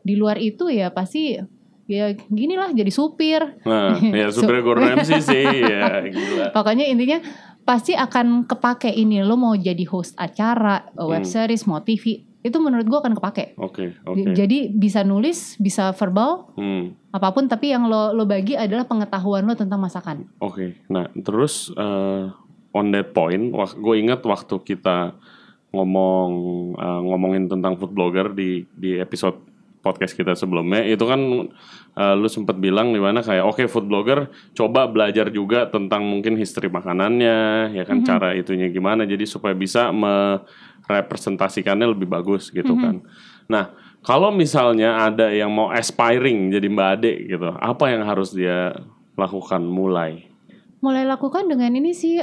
Di 0.00 0.16
luar 0.16 0.40
itu 0.40 0.68
ya 0.68 0.92
pasti 0.92 1.36
ya 1.90 2.06
gini 2.24 2.54
lah 2.54 2.70
jadi 2.70 2.86
supir. 2.88 3.42
nah 3.60 3.98
ya 3.98 4.30
supir 4.36 4.62
Gordon 4.62 4.94
Ramsay 4.94 5.18
sih 5.20 5.42
ya 5.60 6.06
gila 6.06 6.54
Pokoknya 6.54 6.86
intinya 6.86 7.18
pasti 7.60 7.92
akan 7.92 8.46
kepake 8.46 8.88
ini 8.88 9.20
lo 9.20 9.34
mau 9.34 9.52
jadi 9.52 9.82
host 9.84 10.14
acara, 10.16 10.86
web 10.96 11.20
Hmm. 11.20 11.28
series, 11.28 11.66
mau 11.66 11.78
TV, 11.80 12.02
itu 12.40 12.56
menurut 12.56 12.82
gue 12.84 12.98
akan 12.98 13.14
kepake. 13.14 13.54
Oke, 13.56 13.92
Di- 13.92 14.00
oke. 14.02 14.30
Jadi 14.32 14.58
bisa 14.70 15.02
nulis, 15.02 15.54
bisa 15.56 15.92
verbal, 15.92 16.50
Hmm. 16.54 16.94
apa 17.10 17.30
pun 17.30 17.46
tapi 17.46 17.68
yang 17.68 17.84
lo 17.84 18.10
lo 18.10 18.24
bagi 18.24 18.54
adalah 18.54 18.86
pengetahuan 18.86 19.44
lo 19.44 19.52
tentang 19.52 19.78
masakan. 19.78 20.30
Oke, 20.38 20.78
nah 20.86 21.10
terus 21.12 21.68
eh, 21.70 22.24
on 22.70 22.86
that 22.90 23.10
point, 23.10 23.50
gue 23.52 23.94
ingat 23.96 24.22
waktu 24.24 24.56
kita 24.64 25.14
ngomong 25.70 26.30
eh, 26.74 27.00
ngomongin 27.04 27.46
tentang 27.46 27.76
food 27.76 27.92
blogger 27.92 28.32
di 28.32 28.66
di 28.68 28.96
episode 28.96 29.38
podcast 29.80 30.12
kita 30.12 30.36
sebelumnya, 30.36 30.84
itu 30.84 31.00
kan 31.08 31.20
eh, 31.96 32.14
lu 32.16 32.28
sempat 32.28 32.60
bilang 32.60 32.92
di 32.92 33.00
mana 33.00 33.24
kayak 33.24 33.48
oke 33.48 33.64
food 33.66 33.88
blogger 33.88 34.28
coba 34.52 34.84
belajar 34.84 35.32
juga 35.32 35.72
tentang 35.72 36.04
mungkin 36.04 36.36
history 36.36 36.68
makanannya, 36.68 37.72
ya 37.72 37.84
kan 37.88 38.04
cara 38.04 38.36
itunya 38.36 38.68
gimana, 38.68 39.08
jadi 39.08 39.24
supaya 39.24 39.56
bisa 39.56 39.88
merepresentasikannya 39.88 41.96
lebih 41.96 42.06
bagus 42.06 42.52
gitu 42.52 42.76
kan. 42.76 43.00
Nah 43.48 43.72
kalau 44.00 44.32
misalnya 44.32 45.08
ada 45.08 45.32
yang 45.32 45.52
mau 45.52 45.68
aspiring 45.68 46.52
jadi 46.52 46.66
mbak 46.68 46.88
Ade 47.00 47.12
gitu, 47.28 47.48
apa 47.56 47.84
yang 47.92 48.04
harus 48.04 48.36
dia 48.36 48.76
lakukan 49.16 49.64
mulai? 49.64 50.28
Mulai 50.80 51.04
lakukan 51.04 51.44
dengan 51.44 51.76
ini 51.76 51.92
sih, 51.92 52.16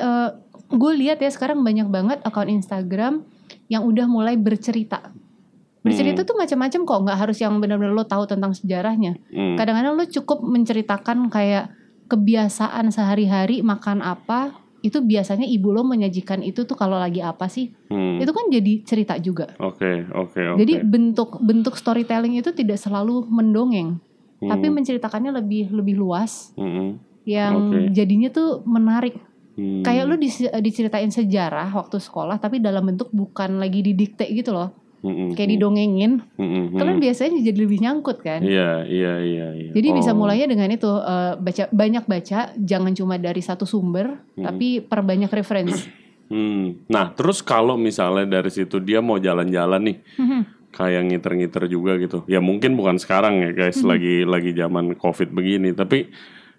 gue 0.67 0.93
lihat 0.97 1.21
ya 1.21 1.29
sekarang 1.29 1.61
banyak 1.61 1.93
banget 1.93 2.19
akun 2.25 2.49
Instagram 2.49 3.21
yang 3.69 3.85
udah 3.85 4.09
mulai 4.09 4.33
bercerita. 4.33 5.13
Bercerita 5.83 6.21
tuh 6.23 6.35
macam-macam 6.35 6.81
kok, 6.83 6.99
nggak 7.05 7.17
harus 7.17 7.37
yang 7.39 7.57
benar-benar 7.57 7.93
lo 7.93 8.03
tahu 8.03 8.25
tentang 8.25 8.51
sejarahnya. 8.51 9.15
Hmm. 9.31 9.55
Kadang-kadang 9.55 9.93
lo 9.95 10.05
cukup 10.05 10.43
menceritakan 10.43 11.29
kayak 11.29 11.71
kebiasaan 12.07 12.89
sehari-hari 12.89 13.59
makan 13.61 13.99
apa, 13.99 14.55
itu 14.79 15.03
biasanya 15.03 15.43
ibu 15.43 15.73
lo 15.73 15.83
menyajikan 15.83 16.39
itu 16.39 16.63
tuh 16.63 16.77
kalau 16.79 16.95
lagi 16.95 17.19
apa 17.19 17.51
sih? 17.51 17.73
Hmm. 17.91 18.21
Itu 18.21 18.31
kan 18.31 18.47
jadi 18.47 18.83
cerita 18.83 19.19
juga. 19.19 19.51
Oke, 19.59 20.07
oke, 20.07 20.39
oke. 20.55 20.59
Jadi 20.59 20.73
bentuk 20.81 21.41
bentuk 21.41 21.75
storytelling 21.75 22.39
itu 22.39 22.55
tidak 22.55 22.79
selalu 22.79 23.27
mendongeng, 23.27 23.99
Hmm. 24.37 24.49
tapi 24.49 24.69
menceritakannya 24.69 25.33
lebih 25.33 25.73
lebih 25.73 25.97
luas 25.97 26.53
Mm-mm. 26.53 27.01
yang 27.25 27.73
Oke. 27.73 27.77
jadinya 27.91 28.29
tuh 28.29 28.61
menarik. 28.63 29.17
Hmm. 29.57 29.81
Kayak 29.81 30.03
lu 30.05 30.15
dis- 30.21 30.53
diceritain 30.61 31.09
sejarah 31.09 31.73
waktu 31.73 31.97
sekolah 31.97 32.37
tapi 32.37 32.61
dalam 32.61 32.85
bentuk 32.85 33.09
bukan 33.09 33.57
lagi 33.57 33.81
didikte 33.81 34.29
gitu 34.29 34.53
loh. 34.53 34.69
Mm-mm. 34.97 35.37
Kayak 35.37 35.49
didongengin. 35.53 36.25
Mm-mm. 36.35 36.73
Kan 36.73 36.97
biasanya 36.97 37.37
jadi 37.39 37.59
lebih 37.59 37.79
nyangkut 37.79 38.17
kan. 38.19 38.41
Iya, 38.41 38.81
iya, 38.83 39.13
iya, 39.19 39.47
iya. 39.53 39.71
Jadi 39.71 39.87
bisa 39.93 40.11
Oh. 40.11 40.17
mulainya 40.17 40.49
dengan 40.49 40.67
itu 40.67 40.89
eh, 40.89 41.33
baca 41.35 41.63
banyak 41.69 42.03
baca, 42.03 42.39
jangan 42.55 42.91
cuma 42.91 43.15
dari 43.15 43.39
satu 43.39 43.63
sumber, 43.63 44.17
tapi 44.33 44.81
perbanyak 44.81 45.29
referensi. 45.29 45.85
Hmm. 46.27 46.83
Nah, 46.91 47.15
terus 47.15 47.39
kalau 47.39 47.79
misalnya 47.79 48.27
dari 48.27 48.51
situ 48.51 48.83
dia 48.83 48.99
mau 48.99 49.15
jalan-jalan 49.15 49.79
nih, 49.79 49.97
Mhm. 50.19 50.41
kayak 50.75 51.01
ngiter-ngiter 51.07 51.71
juga 51.71 51.95
gitu. 51.95 52.27
Ya 52.27 52.43
mungkin 52.43 52.75
bukan 52.75 52.99
sekarang 52.99 53.39
ya 53.39 53.55
guys, 53.55 53.79
lagi 53.79 54.27
lagi 54.27 54.51
zaman 54.51 54.91
covid 54.99 55.31
begini. 55.31 55.71
Tapi 55.71 56.11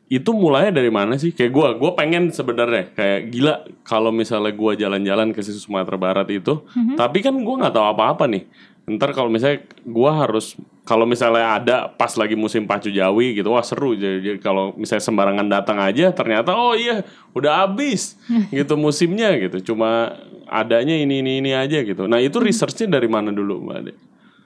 itu 0.09 0.31
mulainya 0.33 0.81
dari 0.81 0.89
mana 0.89 1.21
sih? 1.21 1.37
Kayak 1.37 1.53
gua, 1.53 1.69
gua 1.77 1.93
pengen 1.93 2.33
sebenarnya 2.33 2.97
kayak 2.97 3.21
gila 3.29 3.55
kalau 3.85 4.09
misalnya 4.09 4.57
gua 4.57 4.73
jalan-jalan 4.73 5.37
ke 5.37 5.45
sisi 5.45 5.61
Sumatera 5.61 6.01
Barat 6.01 6.29
itu, 6.33 6.65
tapi 6.97 7.21
kan 7.21 7.37
gua 7.45 7.69
nggak 7.69 7.75
tahu 7.77 7.87
apa-apa 7.93 8.25
nih. 8.25 8.49
Ntar 8.89 9.13
kalau 9.13 9.29
misalnya 9.29 9.69
gua 9.85 10.25
harus 10.25 10.57
kalau 10.89 11.05
misalnya 11.05 11.61
ada 11.61 11.77
pas 11.93 12.09
lagi 12.17 12.33
musim 12.33 12.65
pacu 12.65 12.89
jawi 12.89 13.37
gitu, 13.37 13.53
wah 13.53 13.61
seru. 13.61 13.93
Jadi, 13.93 14.41
kalau 14.41 14.73
misalnya 14.81 15.05
sembarangan 15.05 15.47
datang 15.53 15.77
aja, 15.77 16.09
ternyata 16.17 16.57
oh 16.57 16.73
iya 16.73 17.05
udah 17.37 17.69
habis 17.69 18.17
gitu 18.57 18.81
musimnya 18.81 19.37
gitu. 19.37 19.73
Cuma 19.73 20.17
adanya 20.49 20.97
ini 20.97 21.21
ini 21.21 21.45
ini 21.45 21.53
aja 21.53 21.85
gitu. 21.85 22.09
Nah 22.09 22.17
itu 22.17 22.41
researchnya 22.41 22.97
dari 22.97 23.13
mana 23.13 23.29
dulu 23.29 23.61
mbak 23.69 23.77
Ade? 23.85 23.93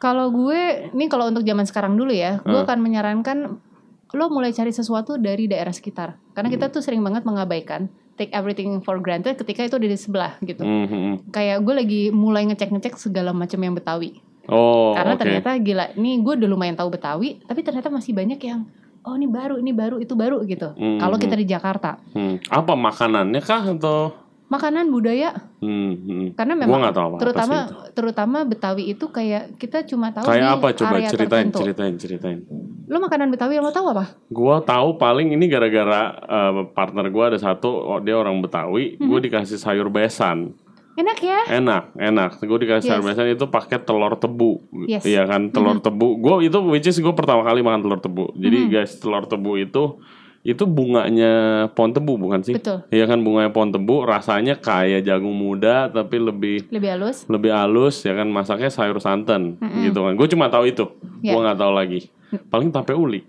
Kalau 0.02 0.34
gue, 0.34 0.90
ini 0.90 1.06
kalau 1.06 1.30
untuk 1.30 1.46
zaman 1.46 1.62
sekarang 1.62 1.94
dulu 1.94 2.10
ya, 2.10 2.42
gue 2.42 2.58
akan 2.58 2.82
menyarankan 2.82 3.38
lo 4.12 4.28
mulai 4.28 4.52
cari 4.52 4.72
sesuatu 4.72 5.16
dari 5.16 5.48
daerah 5.48 5.72
sekitar. 5.72 6.20
Karena 6.36 6.52
kita 6.52 6.68
tuh 6.68 6.84
sering 6.84 7.00
banget 7.00 7.24
mengabaikan 7.24 7.88
take 8.16 8.32
everything 8.36 8.78
for 8.84 9.00
granted 9.00 9.34
ketika 9.40 9.64
itu 9.64 9.74
ada 9.80 9.88
di 9.88 9.98
sebelah 9.98 10.32
gitu. 10.44 10.62
Hmm, 10.62 10.84
hmm, 10.84 11.00
hmm. 11.00 11.14
Kayak 11.32 11.64
gue 11.64 11.74
lagi 11.74 12.02
mulai 12.12 12.44
ngecek-ngecek 12.52 13.00
segala 13.00 13.32
macam 13.32 13.58
yang 13.58 13.72
Betawi. 13.72 14.20
Oh, 14.50 14.92
Karena 14.92 15.14
oke. 15.14 15.20
ternyata 15.22 15.50
gila, 15.56 15.86
nih 15.94 16.20
gue 16.20 16.32
udah 16.44 16.48
lumayan 16.50 16.76
tahu 16.76 16.92
Betawi, 16.92 17.40
tapi 17.46 17.62
ternyata 17.62 17.88
masih 17.88 18.12
banyak 18.12 18.40
yang 18.42 18.66
oh 19.02 19.14
ini 19.18 19.26
baru, 19.26 19.58
ini 19.58 19.72
baru, 19.74 19.96
itu 19.98 20.14
baru 20.14 20.42
gitu. 20.46 20.74
Hmm, 20.76 20.98
Kalau 20.98 21.16
hmm. 21.16 21.24
kita 21.24 21.34
di 21.38 21.46
Jakarta, 21.46 21.98
Hmm, 22.14 22.38
apa 22.50 22.72
makanannya 22.74 23.40
kah 23.42 23.62
atau? 23.74 24.21
Makanan 24.52 24.86
budaya 24.86 25.32
Hmm, 25.58 25.94
hmm. 25.96 26.26
karena 26.34 26.52
Gua 26.54 26.60
memang 26.60 26.78
nggak 26.82 26.92
tahu 26.92 27.06
apa-apa 27.06 27.20
terutama 27.22 27.56
itu. 27.56 27.74
terutama 27.92 28.38
Betawi 28.42 28.82
itu 28.88 29.04
kayak 29.06 29.56
kita 29.56 29.78
cuma 29.84 30.10
tahu 30.10 30.26
Kayak 30.26 30.48
apa 30.52 30.66
coba 30.74 30.94
area 30.94 31.08
ceritain, 31.08 31.46
tertentu. 31.48 31.58
ceritain, 31.58 31.94
ceritain. 31.96 32.38
Lo 32.84 32.98
makanan 32.98 33.30
Betawi 33.30 33.56
yang 33.56 33.64
lo 33.64 33.70
tahu 33.70 33.88
apa? 33.88 34.04
Gua 34.28 34.60
tahu 34.60 34.96
paling 34.96 35.30
ini 35.30 35.46
gara-gara 35.46 36.02
eh, 36.12 36.52
partner 36.68 37.08
gua 37.08 37.24
ada 37.26 37.38
satu, 37.38 37.70
oh, 37.70 37.98
dia 37.98 38.12
orang 38.14 38.36
Betawi, 38.38 38.94
Hmm. 38.94 39.06
gue 39.06 39.18
dikasih 39.22 39.56
sayur 39.56 39.88
besan, 39.88 40.52
Enak 40.92 41.18
ya? 41.18 41.40
enak, 41.54 41.96
enak. 41.96 42.30
Gue 42.38 42.58
dikasih 42.60 42.84
sayur 42.90 43.00
Yes. 43.00 43.08
besan 43.08 43.26
itu 43.30 43.46
pakai 43.46 43.80
telur 43.80 44.12
tebu, 44.14 44.60
Yes. 44.84 45.06
iya 45.06 45.24
kan, 45.24 45.48
telur 45.48 45.78
tebu. 45.78 46.18
Gue 46.18 46.44
itu 46.44 46.58
which 46.60 46.84
is 46.84 46.98
gue 46.98 47.12
pertama 47.12 47.40
kali 47.42 47.60
makan 47.60 47.80
telur 47.80 47.96
tebu. 47.98 48.34
Jadi 48.34 48.58
Hmm. 48.58 48.68
guys, 48.68 48.92
telur 48.94 49.24
tebu 49.24 49.56
itu 49.56 50.02
itu 50.42 50.64
bunganya 50.64 51.32
pohon 51.70 51.90
tebu 51.90 52.18
bukan 52.18 52.42
sih? 52.42 52.52
Betul. 52.52 52.82
Iya 52.88 53.06
kan 53.06 53.20
bunganya 53.20 53.48
pohon 53.48 53.70
tebu, 53.70 54.02
rasanya 54.02 54.56
kayak 54.56 55.02
jagung 55.02 55.32
muda 55.32 55.86
tapi 55.86 56.18
lebih 56.18 56.66
Lebih 56.68 56.88
halus. 56.92 57.22
lebih 57.26 57.50
halus 57.50 58.02
ya 58.02 58.12
kan 58.12 58.26
masaknya 58.26 58.66
sayur 58.66 58.98
santan 58.98 59.54
gitu 59.80 60.02
kan 60.02 60.12
gue 60.12 60.28
cuma 60.28 60.46
tahu 60.46 60.66
itu 60.66 60.84
Ya. 61.20 61.32
gue 61.32 61.40
nggak 61.40 61.54
tahu 61.56 61.72
lagi 61.72 62.10
paling 62.48 62.68
tape 62.68 62.90
uli 62.92 63.22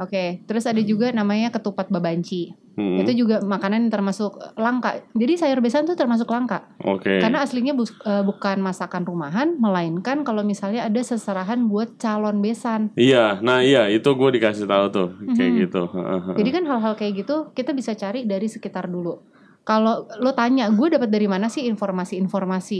Oke, 0.00 0.24
terus 0.42 0.64
ada 0.64 0.80
juga 0.80 1.12
namanya 1.12 1.52
ketupat 1.52 1.86
babanci. 1.86 2.56
Hmm, 2.72 2.96
Itu 2.96 3.12
juga 3.14 3.38
makanan 3.38 3.84
yang 3.84 3.92
termasuk 3.92 4.32
langka. 4.56 5.04
Jadi 5.12 5.36
sayur 5.36 5.60
besan 5.60 5.84
tuh 5.84 5.92
termasuk 5.92 6.24
langka. 6.26 6.72
oke 6.80 7.20
Karena 7.20 7.44
aslinya 7.44 7.70
bus- 7.70 7.92
eh, 8.00 8.22
bukan 8.22 8.58
masakan 8.58 9.04
rumahan, 9.04 9.52
melainkan 9.54 10.22
kalau 10.22 10.40
misalnya 10.40 10.82
ada 10.82 10.96
seserahan 10.98 11.66
buat 11.66 11.94
calon 11.96 12.40
besan. 12.40 12.96
iya 12.96 13.36
nah 13.38 13.60
iya 13.60 13.84
itu 13.86 14.08
gue 14.08 14.30
dikasih 14.32 14.64
tahu 14.64 14.84
tuh 14.88 15.08
kayak 15.30 15.52
gitu 15.60 15.82
Mhm. 15.84 16.32
Jadi 16.34 16.50
kan 16.50 16.64
hal-hal 16.64 16.94
kayak 16.94 17.12
gitu 17.18 17.52
kita 17.52 17.70
bisa 17.70 17.92
cari 17.92 18.24
dari 18.24 18.48
sekitar 18.48 18.86
dulu. 18.86 19.20
Kalau 19.60 20.08
lo 20.16 20.32
tanya, 20.32 20.66
gue 20.68 20.88
dapat 20.88 21.06
dari 21.06 21.28
mana 21.28 21.46
sih 21.46 21.68
informasi-informasi? 21.68 22.78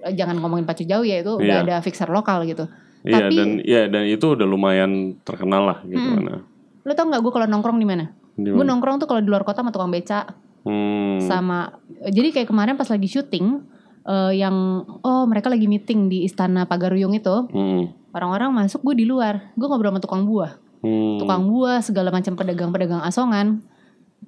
Eh, 0.00 0.14
Jangan 0.14 0.38
ngomongin 0.38 0.64
pacu 0.64 0.84
jauh 0.84 1.02
ya 1.02 1.18
itu 1.18 1.34
Iya. 1.34 1.42
udah 1.42 1.56
ada 1.60 1.76
fixer 1.80 2.06
lokal 2.08 2.46
gitu. 2.46 2.70
iya 3.00 3.16
tapi- 3.22 3.32
dan 3.34 3.48
iya 3.62 3.82
dan 3.86 4.04
itu 4.04 4.26
udah 4.30 4.44
lumayan 4.44 4.92
terkenal 5.20 5.64
lah 5.64 5.78
gitu 5.82 5.96
Mm-mm. 5.98 6.20
kan 6.20 6.44
Lo 6.84 6.92
tau 6.96 7.06
nggak 7.08 7.20
gue 7.20 7.32
kalau 7.32 7.46
nongkrong 7.46 7.78
di 7.80 7.86
mana? 7.88 8.12
Gue 8.40 8.64
nongkrong 8.64 9.02
tuh 9.02 9.08
kalau 9.10 9.20
di 9.20 9.28
luar 9.28 9.44
kota 9.44 9.60
sama 9.60 9.72
tukang 9.72 9.92
beca, 9.92 10.32
Hmm, 10.60 11.16
sama 11.24 11.80
jadi 12.04 12.36
kayak 12.36 12.52
kemarin 12.52 12.76
pas 12.76 12.84
lagi 12.92 13.08
syuting 13.08 13.64
eh, 14.04 14.32
yang 14.36 14.84
oh 15.00 15.24
mereka 15.24 15.48
lagi 15.48 15.64
meeting 15.64 16.12
di 16.12 16.28
istana 16.28 16.68
Pagaruyung 16.68 17.16
itu 17.16 17.48
hmm, 17.48 18.12
orang-orang 18.12 18.52
masuk 18.52 18.84
gue 18.84 19.00
di 19.00 19.06
luar. 19.08 19.56
Gue 19.56 19.66
ngobrol 19.68 19.96
sama 19.96 20.00
tukang 20.04 20.24
buah. 20.28 20.60
Hmm. 20.80 21.20
tukang 21.20 21.44
buah 21.44 21.84
segala 21.84 22.08
macam 22.08 22.36
pedagang-pedagang 22.36 23.04
asongan. 23.04 23.64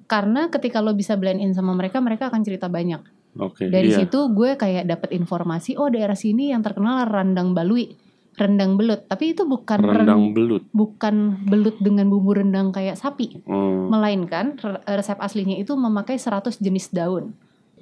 Karena 0.09 0.49
ketika 0.49 0.81
lo 0.81 0.93
bisa 0.97 1.17
blend 1.17 1.41
in 1.41 1.53
sama 1.53 1.73
mereka 1.73 2.01
mereka 2.01 2.29
akan 2.29 2.41
cerita 2.41 2.69
banyak. 2.69 3.01
Oke 3.37 3.69
dari 3.69 3.89
iya. 3.89 4.05
situ 4.05 4.29
gue 4.33 4.57
kayak 4.57 4.85
dapet 4.85 5.09
informasi 5.17 5.73
oh 5.77 5.89
daerah 5.89 6.13
sini 6.13 6.53
yang 6.53 6.61
terkenal 6.61 7.09
rendang 7.09 7.57
balui 7.57 7.97
rendang 8.33 8.75
belut. 8.75 9.05
Tapi 9.05 9.31
itu 9.31 9.43
bukan 9.43 9.79
ren- 9.79 10.03
rendang 10.03 10.33
belut. 10.33 10.63
bukan 10.69 11.15
belut 11.43 11.77
dengan 11.77 12.09
bumbu 12.09 12.33
rendang 12.33 12.69
kayak 12.69 12.95
sapi. 12.95 13.41
Hmm. 13.43 13.89
melainkan 13.89 14.57
re- 14.57 14.81
resep 14.91 15.17
aslinya 15.17 15.55
itu 15.55 15.73
memakai 15.73 16.17
100 16.17 16.57
jenis 16.57 16.89
daun. 16.89 17.33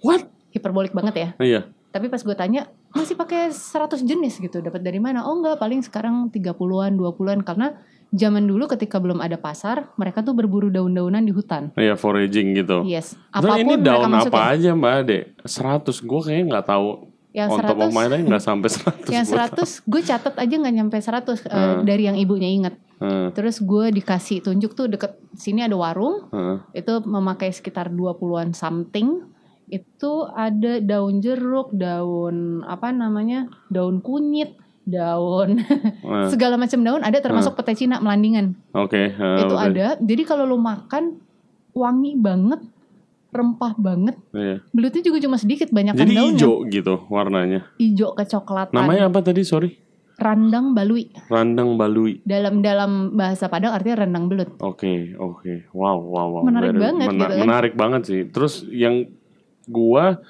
What? 0.01 0.27
Hiperbolik 0.51 0.91
banget 0.91 1.15
ya. 1.15 1.29
Iya. 1.39 1.61
Tapi 1.91 2.07
pas 2.07 2.19
gue 2.19 2.35
tanya 2.35 2.67
masih 2.91 3.15
pakai 3.15 3.51
100 3.51 3.99
jenis 4.01 4.39
gitu? 4.39 4.59
Dapat 4.59 4.79
dari 4.79 4.99
mana? 4.99 5.23
Oh 5.23 5.35
enggak 5.35 5.55
paling 5.57 5.79
sekarang 5.79 6.27
30-an 6.27 6.95
20-an 6.95 7.39
karena 7.41 7.75
zaman 8.11 8.43
dulu 8.43 8.67
ketika 8.67 8.99
belum 8.99 9.23
ada 9.23 9.39
pasar 9.39 9.87
mereka 9.95 10.19
tuh 10.19 10.35
berburu 10.35 10.67
daun-daunan 10.67 11.23
di 11.23 11.31
hutan. 11.31 11.71
Iya 11.75 11.95
foraging 11.95 12.55
gitu. 12.55 12.83
Yes. 12.83 13.15
Ini 13.31 13.39
apa 13.39 13.55
pun 13.55 13.79
mereka 13.79 13.87
daun 13.87 14.09
masukin. 14.09 14.31
apa 14.31 14.41
aja 14.51 14.69
mbak 14.71 14.93
Ade? 15.03 15.19
100 15.43 15.87
gue 16.03 16.19
kayaknya 16.19 16.45
nggak 16.51 16.67
tahu 16.67 16.87
yang 17.31 17.47
on 17.47 17.63
top 17.63 17.79
of 17.79 17.89
100 17.89 17.95
my 17.95 18.05
nggak 18.27 18.43
sampai 18.43 18.67
100 19.07 19.07
yang 19.07 19.23
gua 19.23 19.47
100 19.47 19.87
gue 19.87 20.01
catat 20.03 20.35
aja 20.35 20.55
nggak 20.57 20.75
nyampe 20.75 20.97
100 20.97 21.07
eh, 21.23 21.39
Hmm. 21.47 21.81
dari 21.83 22.03
yang 22.03 22.15
ibunya 22.15 22.47
inget. 22.47 22.75
Hmm, 22.99 23.31
terus 23.31 23.57
gue 23.57 23.89
dikasih 23.89 24.43
tunjuk 24.43 24.71
tuh 24.71 24.85
deket 24.85 25.15
sini 25.33 25.63
ada 25.63 25.73
warung. 25.73 26.27
Hmm. 26.29 26.61
itu 26.71 26.91
memakai 27.01 27.49
sekitar 27.49 27.89
20-an 27.89 28.51
something. 28.51 29.25
Itu 29.65 30.27
ada 30.27 30.77
daun 30.77 31.17
jeruk 31.17 31.71
daun 31.71 32.61
apa 32.61 32.91
namanya 32.91 33.47
daun 33.67 34.03
kunyit 34.03 34.59
daun 34.83 35.63
Hmm. 36.03 36.27
segala 36.27 36.59
macam 36.59 36.83
daun. 36.83 36.99
Ada 36.99 37.23
termasuk 37.23 37.55
pete 37.55 37.73
Cina 37.75 37.97
melandingan. 37.97 38.59
Oke, 38.75 39.07
eh, 39.09 39.39
itu 39.39 39.55
oke. 39.55 39.65
ada. 39.65 39.95
Jadi 39.97 40.23
kalau 40.23 40.43
lo 40.43 40.59
makan 40.59 41.15
wangi 41.71 42.19
banget 42.19 42.59
rempah 43.31 43.73
banget. 43.79 44.15
Iya. 44.35 44.59
Belutnya 44.75 45.01
juga 45.01 45.17
cuma 45.23 45.37
sedikit, 45.39 45.71
banyak 45.71 45.95
Jadi 45.95 46.13
daunnya. 46.13 46.35
hijau 46.35 46.53
gitu 46.67 46.95
warnanya. 47.07 47.59
Hijau 47.79 48.11
kecoklatan. 48.13 48.75
Namanya 48.75 49.07
apa 49.07 49.23
tadi? 49.23 49.41
Sorry. 49.47 49.79
Randang 50.21 50.77
balui. 50.77 51.09
Randang 51.33 51.81
balui. 51.81 52.21
Dalam 52.21 52.61
dalam 52.61 53.17
bahasa 53.17 53.49
Padang 53.49 53.73
artinya 53.73 54.05
rendang 54.05 54.29
belut. 54.29 54.53
Oke, 54.61 55.17
oke. 55.17 55.73
Wow, 55.73 55.97
wow, 55.97 56.27
wow. 56.37 56.43
Menarik 56.45 56.77
Very- 56.77 56.83
banget 56.85 57.07
gitu 57.09 57.25
kan. 57.25 57.41
Menarik 57.41 57.73
banget 57.73 58.01
sih. 58.05 58.21
Terus 58.29 58.61
yang 58.69 59.09
gua 59.65 60.21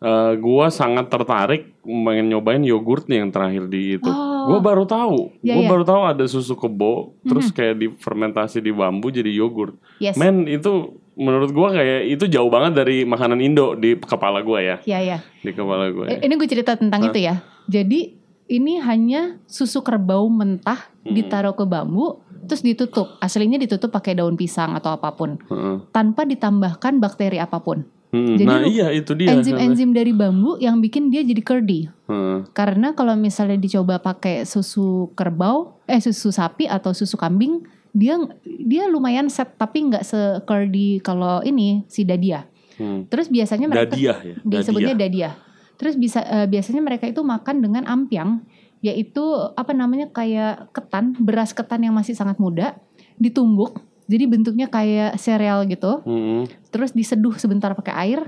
eh, 0.00 0.32
gua 0.40 0.72
sangat 0.72 1.12
tertarik 1.12 1.76
pengen 1.84 2.32
nyobain 2.32 2.64
yogurt 2.64 3.04
yang 3.12 3.28
terakhir 3.28 3.68
di 3.68 4.00
itu. 4.00 4.08
Oh. 4.08 4.56
Gua 4.56 4.60
baru 4.64 4.88
tahu. 4.88 5.36
Ya, 5.44 5.60
gua 5.60 5.64
ya. 5.66 5.70
baru 5.74 5.84
tahu 5.84 6.02
ada 6.16 6.24
susu 6.24 6.56
kebo 6.56 7.12
terus 7.20 7.52
kayak 7.52 7.76
difermentasi 7.76 8.64
di 8.64 8.72
bambu 8.72 9.12
jadi 9.12 9.28
yogurt. 9.36 9.76
Yes. 10.00 10.16
Men, 10.16 10.48
itu 10.48 10.96
menurut 11.16 11.50
gua 11.50 11.72
kayak 11.72 12.06
itu 12.06 12.28
jauh 12.28 12.52
banget 12.52 12.76
dari 12.76 13.02
makanan 13.02 13.40
Indo 13.40 13.72
di 13.72 13.96
kepala 13.96 14.44
gua 14.44 14.60
ya. 14.60 14.76
Ya 14.84 15.00
ya. 15.00 15.18
Di 15.40 15.50
kepala 15.50 15.88
gua. 15.90 16.12
Ya. 16.12 16.20
Ini 16.20 16.36
gue 16.36 16.46
cerita 16.46 16.76
tentang 16.76 17.08
itu 17.08 17.18
ya. 17.18 17.40
Jadi 17.66 18.14
ini 18.46 18.78
hanya 18.78 19.40
susu 19.48 19.82
kerbau 19.82 20.28
mentah 20.28 20.92
Hmm. 21.02 21.14
ditaruh 21.14 21.54
ke 21.54 21.62
bambu 21.62 22.18
terus 22.46 22.62
ditutup. 22.62 23.14
Aslinya 23.18 23.58
ditutup 23.58 23.90
pakai 23.90 24.18
daun 24.18 24.34
pisang 24.34 24.74
atau 24.74 24.94
apa 24.94 25.14
pun 25.14 25.38
Heeh. 25.46 25.82
tanpa 25.90 26.22
ditambahkan 26.22 26.98
bakteri 26.98 27.38
apa 27.38 27.58
pun. 27.62 27.86
Hmm, 28.14 28.38
Jadi 28.38 28.46
nah 28.46 28.62
iya 28.62 28.90
itu 28.94 29.14
dia. 29.18 29.34
Enzim-enzim 29.34 29.90
dari 29.90 30.14
bambu 30.14 30.58
yang 30.58 30.78
bikin 30.78 31.10
dia 31.10 31.26
jadi 31.26 31.42
curdy. 31.42 31.90
Heeh. 32.06 32.38
Karena 32.54 32.94
kalau 32.94 33.14
misalnya 33.14 33.58
dicoba 33.58 33.98
pakai 33.98 34.46
susu 34.46 35.10
kerbau, 35.14 35.78
eh 35.86 35.98
susu 35.98 36.30
sapi 36.30 36.70
atau 36.70 36.94
susu 36.94 37.18
kambing, 37.18 37.66
dia 37.96 38.20
dia 38.44 38.84
lumayan 38.92 39.32
set 39.32 39.56
tapi 39.56 39.88
nggak 39.88 40.04
se 40.04 40.44
curdy 40.44 41.00
kalau 41.00 41.40
ini 41.40 41.88
si 41.88 42.04
dadia. 42.04 42.44
Hmm. 42.76 43.08
Terus 43.08 43.32
biasanya 43.32 43.72
mereka 43.72 43.96
Dadiah 43.96 44.18
ya. 44.20 44.34
disebutnya 44.44 44.92
Dadiah. 44.92 45.32
dadia. 45.32 45.76
Terus 45.80 45.96
bisa 45.96 46.20
eh, 46.20 46.44
biasanya 46.44 46.84
mereka 46.84 47.08
itu 47.08 47.24
makan 47.24 47.64
dengan 47.64 47.88
ampiang, 47.88 48.44
yaitu 48.84 49.24
apa 49.56 49.72
namanya 49.72 50.12
kayak 50.12 50.68
ketan, 50.76 51.16
beras 51.16 51.56
ketan 51.56 51.80
yang 51.88 51.96
masih 51.96 52.12
sangat 52.12 52.36
muda, 52.36 52.76
ditumbuk. 53.16 53.80
Jadi 54.06 54.24
bentuknya 54.28 54.68
kayak 54.68 55.16
sereal 55.16 55.64
gitu. 55.64 56.04
Hmm. 56.04 56.44
Terus 56.68 56.92
diseduh 56.92 57.34
sebentar 57.40 57.72
pakai 57.72 57.94
air, 57.96 58.20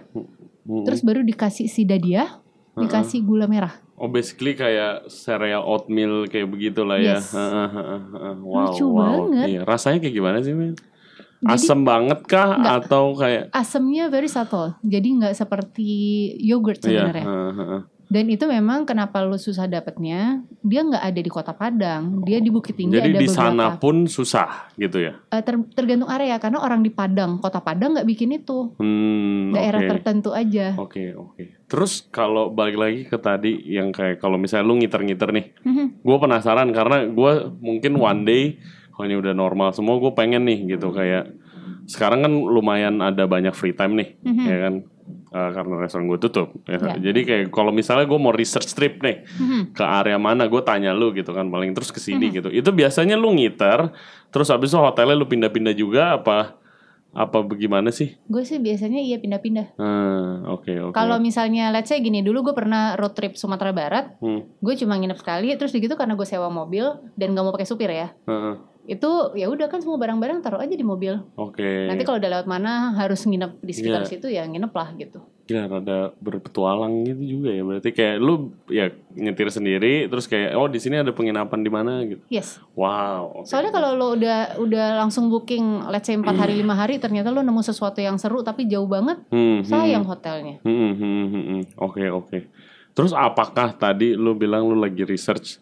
Hmm. 0.64 0.85
terus 0.85 1.00
baru 1.00 1.24
dikasih 1.24 1.68
si 1.68 1.85
dadia, 1.85 2.40
dikasih 2.76 3.24
gula 3.24 3.44
merah. 3.48 3.72
Oh 3.99 4.07
basically 4.07 4.55
kayak 4.55 5.11
cereal 5.11 5.67
oatmeal 5.67 6.31
kayak 6.31 6.47
begitu 6.47 6.87
lah 6.87 6.97
ya. 6.97 7.19
Yes. 7.19 7.35
Wow, 7.35 8.71
Lucu 8.71 8.87
wow. 8.87 8.97
banget. 9.27 9.47
Iya, 9.51 9.61
rasanya 9.67 9.99
kayak 9.99 10.15
gimana 10.15 10.39
sih? 10.39 10.55
Jadi- 10.55 10.79
Asem 11.47 11.87
banget 11.87 12.19
kah 12.27 12.59
Nggak. 12.59 12.75
atau 12.83 13.05
kayak 13.15 13.45
Asamnya 13.55 14.11
very 14.11 14.27
subtle, 14.27 14.75
jadi 14.83 15.07
nggak 15.07 15.35
seperti 15.39 15.91
yogurt 16.43 16.83
iya, 16.83 17.07
sebenarnya. 17.07 17.27
heeh. 17.31 17.83
Dan 18.09 18.25
itu 18.27 18.44
memang 18.44 18.83
kenapa 18.83 19.21
lu 19.21 19.37
susah 19.37 19.64
dapetnya, 19.64 20.40
dia 20.59 20.81
nggak 20.81 21.05
ada 21.05 21.21
di 21.21 21.29
kota 21.29 21.53
Padang, 21.53 22.25
dia 22.25 22.40
di 22.40 22.49
Bukit 22.49 22.73
Tinggi 22.73 22.97
Jadi 22.97 23.05
ada 23.07 23.21
di 23.21 23.29
beberapa. 23.29 23.53
sana 23.53 23.66
pun 23.77 24.09
susah 24.09 24.73
gitu 24.75 24.97
ya. 24.99 25.12
Eh, 25.29 25.44
ter- 25.44 25.68
tergantung 25.71 26.09
area 26.09 26.37
karena 26.37 26.57
orang 26.59 26.81
di 26.81 26.88
Padang, 26.88 27.37
kota 27.37 27.61
Padang 27.61 27.92
nggak 27.92 28.09
bikin 28.09 28.33
itu, 28.35 28.73
Hmm, 28.77 29.53
daerah 29.53 29.79
oke. 29.79 29.88
tertentu 29.90 30.33
aja. 30.33 30.73
Oke, 30.75 31.12
oke. 31.12 31.68
Terus 31.68 32.09
kalau 32.09 32.49
balik 32.49 32.77
lagi 32.77 33.01
ke 33.05 33.16
tadi 33.16 33.53
yang 33.68 33.92
kayak 33.92 34.16
kalau 34.16 34.40
misalnya 34.40 34.64
lu 34.64 34.81
ngiter-ngiter 34.81 35.29
nih, 35.29 35.47
Mhm. 35.62 36.01
gue 36.01 36.16
penasaran 36.18 36.73
karena 36.73 37.05
gue 37.05 37.33
mungkin 37.61 37.92
one 37.94 38.25
day 38.25 38.42
kalau 38.90 39.05
ini 39.05 39.16
udah 39.16 39.31
normal 39.31 39.71
semua 39.71 39.94
gue 39.94 40.11
pengen 40.11 40.42
nih 40.42 40.64
gitu 40.71 40.90
kayak 40.90 41.29
sekarang 41.85 42.21
kan 42.21 42.33
lumayan 42.35 42.99
ada 42.99 43.25
banyak 43.25 43.53
free 43.53 43.71
time 43.71 43.94
nih 43.94 44.16
Mhm. 44.18 44.42
ya 44.42 44.57
kan 44.59 44.75
Eh, 45.29 45.51
karena 45.53 45.75
restoran 45.77 46.07
gue 46.07 46.16
tutup 46.18 46.57
ya. 46.64 46.79
Ya. 46.79 46.97
jadi 46.99 47.21
kayak 47.21 47.44
kalau 47.49 47.68
misalnya 47.68 48.05
gue 48.05 48.16
mau 48.16 48.31
research 48.31 48.73
trip 48.73 48.99
nih 48.99 49.29
Mhm. 49.29 49.62
ke 49.73 49.85
area 49.85 50.16
mana 50.16 50.44
gue 50.44 50.62
tanya 50.62 50.90
lu 50.90 51.12
gitu 51.12 51.31
kan 51.31 51.44
paling 51.47 51.73
terus 51.73 51.88
ke 51.88 51.99
sini 51.99 52.31
gitu 52.31 52.49
itu 52.49 52.64
biasanya 52.66 53.12
lu 53.12 53.31
ngiter 53.31 53.92
terus 54.29 54.49
habis 54.49 54.68
itu 54.68 54.79
hotelnya 54.79 55.12
lu 55.12 55.25
pindah-pindah 55.25 55.73
juga 55.73 56.16
apa 56.16 56.57
apa 57.11 57.40
bagaimana 57.40 57.88
sih 57.88 58.21
Gue 58.25 58.44
sih 58.44 58.57
biasanya 58.57 59.01
iya 59.01 59.16
pindah-pindah. 59.16 59.75
Hmm, 59.75 60.44
oke 60.47 60.68
oke 60.83 60.94
Kalau 60.94 61.16
misalnya 61.18 61.68
let's 61.68 61.88
say 61.88 61.99
gini 61.99 62.21
dulu 62.21 62.44
gue 62.44 62.55
pernah 62.55 62.94
road 62.94 63.12
trip 63.12 63.33
Sumatera 63.35 63.73
Barat, 63.73 64.12
Hmm, 64.18 64.44
gue 64.55 64.75
cuma 64.77 64.92
nginep 64.94 65.16
sekali, 65.16 65.49
terus 65.57 65.73
gitu 65.73 65.92
karena 65.92 66.12
gue 66.14 66.25
sewa 66.25 66.49
mobil 66.49 66.85
dan 67.16 67.33
gak 67.33 67.42
mau 67.42 67.51
pakai 67.51 67.64
supir 67.64 67.88
ya. 67.88 68.12
heeh. 68.23 68.55
Itu 68.88 69.11
ya 69.35 69.46
udah 69.46 69.68
kan 69.68 69.79
semua 69.79 69.94
barang-barang 69.96 70.40
taruh 70.40 70.59
aja 70.59 70.72
di 70.72 70.81
mobil. 70.83 71.12
oke 71.37 71.68
Nanti 71.85 72.03
kalau 72.03 72.16
udah 72.16 72.31
lewat 72.33 72.46
mana 72.46 72.72
harus 72.94 73.20
nginep 73.22 73.61
di 73.61 73.72
sekitar 73.72 74.01
Iya. 74.01 74.09
situ 74.09 74.27
ya 74.27 74.42
nginep 74.42 74.72
lah 74.72 74.88
gitu. 74.94 75.20
Gila 75.44 75.64
rada 75.66 76.12
berpetualang 76.18 77.05
gitu 77.05 77.22
juga 77.37 77.48
ya 77.51 77.62
berarti 77.62 77.88
kayak 77.90 78.16
lu 78.16 78.35
ya 78.66 78.88
nyetir 79.11 79.48
sendiri 79.48 80.05
terus 80.07 80.24
kayak 80.24 80.53
oh 80.53 80.66
di 80.66 80.77
sini 80.77 80.96
ada 80.98 81.09
penginapan 81.11 81.61
di 81.61 81.68
mana 81.68 82.01
gitu 82.03 82.20
Yes. 82.29 82.61
wow 82.72 83.33
oke. 83.35 83.46
Soalnya 83.46 83.70
kalau 83.70 83.92
lo 83.92 84.12
udah 84.14 84.57
udah 84.57 84.87
langsung 84.98 85.29
booking 85.29 85.85
let's 85.87 86.05
say 86.05 86.12
4 86.14 86.24
hari 86.31 86.53
5 86.55 86.68
hari 86.70 86.96
ternyata 86.96 87.29
lo 87.29 87.40
nemu 87.40 87.61
sesuatu 87.61 87.96
yang 87.98 88.16
seru 88.16 88.40
tapi 88.40 88.64
jauh 88.64 88.85
banget, 88.87 89.20
Hmm, 89.27 89.61
hmm, 89.61 89.61
sayang 89.64 90.05
hotelnya. 90.05 90.61
hmm, 90.61 90.68
hmm, 90.68 90.94
hmm, 90.94 91.27
hmm, 91.27 91.44
hmm. 91.46 91.62
oke 91.79 92.03
oke 92.11 92.38
terus 92.90 93.12
apakah 93.12 93.72
tadi 93.72 94.12
lu 94.12 94.33
bilang 94.35 94.64
lu 94.64 94.77
lagi 94.77 95.01
research 95.03 95.61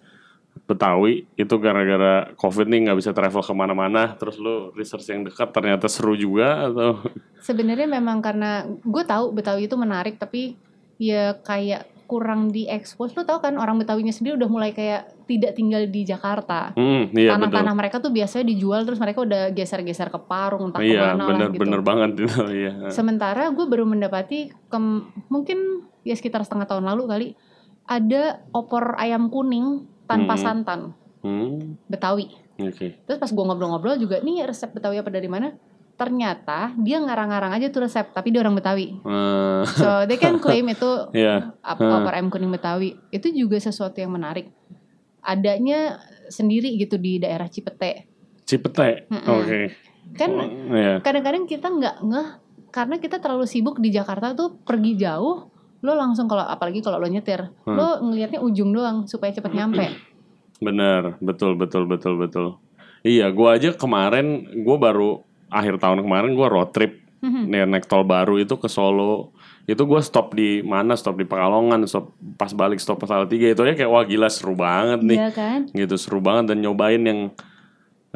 Betawi 0.65 1.29
itu 1.37 1.55
gara-gara 1.61 2.33
covid 2.35 2.67
nih 2.67 2.89
nggak 2.89 2.99
bisa 2.99 3.13
travel 3.13 3.45
ke 3.45 3.53
mana-mana 3.53 4.17
terus 4.17 4.41
lu 4.41 4.73
research 4.73 5.13
yang 5.13 5.23
dekat 5.23 5.53
ternyata 5.53 5.87
seru 5.87 6.17
juga 6.17 6.73
atau 6.73 7.05
Sebenarnya 7.45 7.87
memang 7.87 8.25
karena 8.25 8.65
gue 8.67 9.05
tahu 9.05 9.37
Betawi 9.37 9.69
itu 9.69 9.77
menarik 9.77 10.17
tapi 10.17 10.57
ya 10.97 11.37
kayak 11.45 11.87
kurang 12.07 12.55
diekspos. 12.55 13.13
Lo 13.19 13.27
tau 13.27 13.43
kan 13.43 13.59
orang 13.59 13.83
Betawinya 13.83 14.15
sendiri 14.15 14.39
udah 14.39 14.47
mulai 14.47 14.71
kayak 14.71 15.27
tidak 15.27 15.59
tinggal 15.59 15.83
di 15.91 16.07
Jakarta. 16.07 16.71
hmm, 16.79 17.11
iya 17.19 17.35
betul 17.35 17.51
Tanah-tanah 17.51 17.75
mereka 17.75 17.97
tuh 17.99 18.15
biasanya 18.15 18.47
dijual 18.47 18.87
terus 18.87 19.03
mereka 19.03 19.27
udah 19.27 19.51
geser-geser 19.51 20.09
ke 20.15 20.19
Parung 20.23 20.71
entah 20.71 20.81
iya 20.87 21.13
ke 21.13 21.19
mana 21.19 21.27
bener 21.27 21.39
lah 21.43 21.51
gitu. 21.51 21.61
bener 21.67 21.81
banget 21.83 22.09
itu 22.15 22.25
iya 22.63 22.73
Sementara 22.95 23.51
gue 23.51 23.67
baru 23.67 23.85
mendapati 23.85 24.55
kem- 24.71 25.11
mungkin 25.27 25.83
ya 26.07 26.15
sekitar 26.15 26.47
setengah 26.47 26.71
tahun 26.71 26.87
lalu 26.87 27.03
kali 27.11 27.29
ada 27.91 28.43
opor 28.55 28.95
ayam 28.99 29.27
kuning 29.27 29.87
tanpa 30.07 30.35
Hmm. 30.35 30.41
santan 30.41 30.81
hmm, 31.21 31.83
Betawi. 31.85 32.31
oke 32.57 32.87
Terus 33.03 33.19
pas 33.19 33.29
gue 33.29 33.45
ngobrol-ngobrol 33.45 33.95
juga 33.97 34.19
nih 34.19 34.43
resep 34.43 34.71
Betawi 34.71 34.97
apa 34.97 35.11
dari 35.11 35.27
mana? 35.27 35.53
Ternyata 35.93 36.77
dia 36.79 36.99
ngarang-ngarang 36.99 37.53
aja 37.53 37.67
tuh 37.69 37.83
resep 37.83 38.07
tapi 38.11 38.29
dia 38.29 38.41
orang 38.41 38.55
Betawi. 38.55 38.97
Eh, 38.97 39.63
So 39.75 40.05
they 40.05 40.17
can 40.17 40.37
claim 40.45 40.67
itu 40.67 40.91
ap- 41.59 41.77
Hmm. 41.77 41.93
opor 41.97 42.13
ayam 42.13 42.29
kuning 42.29 42.49
Betawi. 42.49 42.95
Itu 43.09 43.29
juga 43.29 43.57
sesuatu 43.57 43.97
yang 43.97 44.11
menarik. 44.11 44.53
Adanya 45.21 45.99
sendiri 46.29 46.77
gitu 46.77 46.97
di 46.97 47.17
daerah 47.17 47.47
Cipete. 47.47 48.07
Cipete 48.43 49.09
Mm-mm. 49.09 49.27
oke 49.27 49.61
Kan 50.15 50.31
Oh, 50.31 50.47
iya. 50.71 51.03
kadang-kadang 51.03 51.45
kita 51.45 51.67
nggak 51.67 51.97
ngeh 52.01 52.29
karena 52.71 52.97
kita 52.97 53.19
terlalu 53.19 53.43
sibuk 53.45 53.77
di 53.77 53.91
Jakarta 53.91 54.33
tuh 54.33 54.61
pergi 54.61 54.95
jauh 54.95 55.51
lo 55.87 55.95
langsung 55.95 56.27
kalau 56.27 56.43
apalagi 56.43 56.83
kalau 56.83 56.99
lo 56.99 57.07
nyetir 57.07 57.47
Hmm. 57.63 57.79
lo 57.79 58.03
ngelihatnya 58.03 58.43
ujung 58.43 58.75
doang 58.75 59.07
supaya 59.07 59.31
cepet 59.31 59.55
nyampe 59.55 59.87
Bener, 60.57 61.21
betul, 61.21 61.53
betul, 61.53 61.85
betul, 61.85 62.17
betul. 62.17 62.57
Iya, 63.05 63.29
gua 63.29 63.61
aja 63.61 63.77
kemarin, 63.77 64.41
gua 64.65 64.81
baru 64.81 65.11
akhir 65.53 65.77
tahun 65.77 66.01
kemarin 66.01 66.33
gua 66.33 66.49
road 66.49 66.73
trip 66.73 66.97
Mhm. 67.21 67.43
nih 67.53 67.61
naik 67.69 67.85
tol 67.85 68.09
baru 68.09 68.41
itu 68.41 68.57
ke 68.57 68.65
Solo. 68.65 69.37
Itu 69.69 69.85
gua 69.85 70.01
stop 70.01 70.33
di 70.33 70.65
mana? 70.65 70.97
Stop 70.97 71.21
di 71.21 71.29
Pekalongan, 71.29 71.85
stop 71.85 72.17
pas 72.41 72.49
balik 72.57 72.81
stop 72.81 73.05
pas 73.05 73.29
tiga 73.29 73.53
itu 73.53 73.61
ya 73.63 73.77
kayak 73.77 73.91
wah 73.91 74.05
gila 74.09 74.33
seru 74.33 74.57
banget 74.57 75.05
nih. 75.05 75.19
Iya 75.21 75.29
kan 75.31 75.61
Gitu 75.71 75.95
seru 76.01 76.25
banget 76.25 76.57
dan 76.57 76.65
nyobain 76.65 77.05
yang 77.05 77.21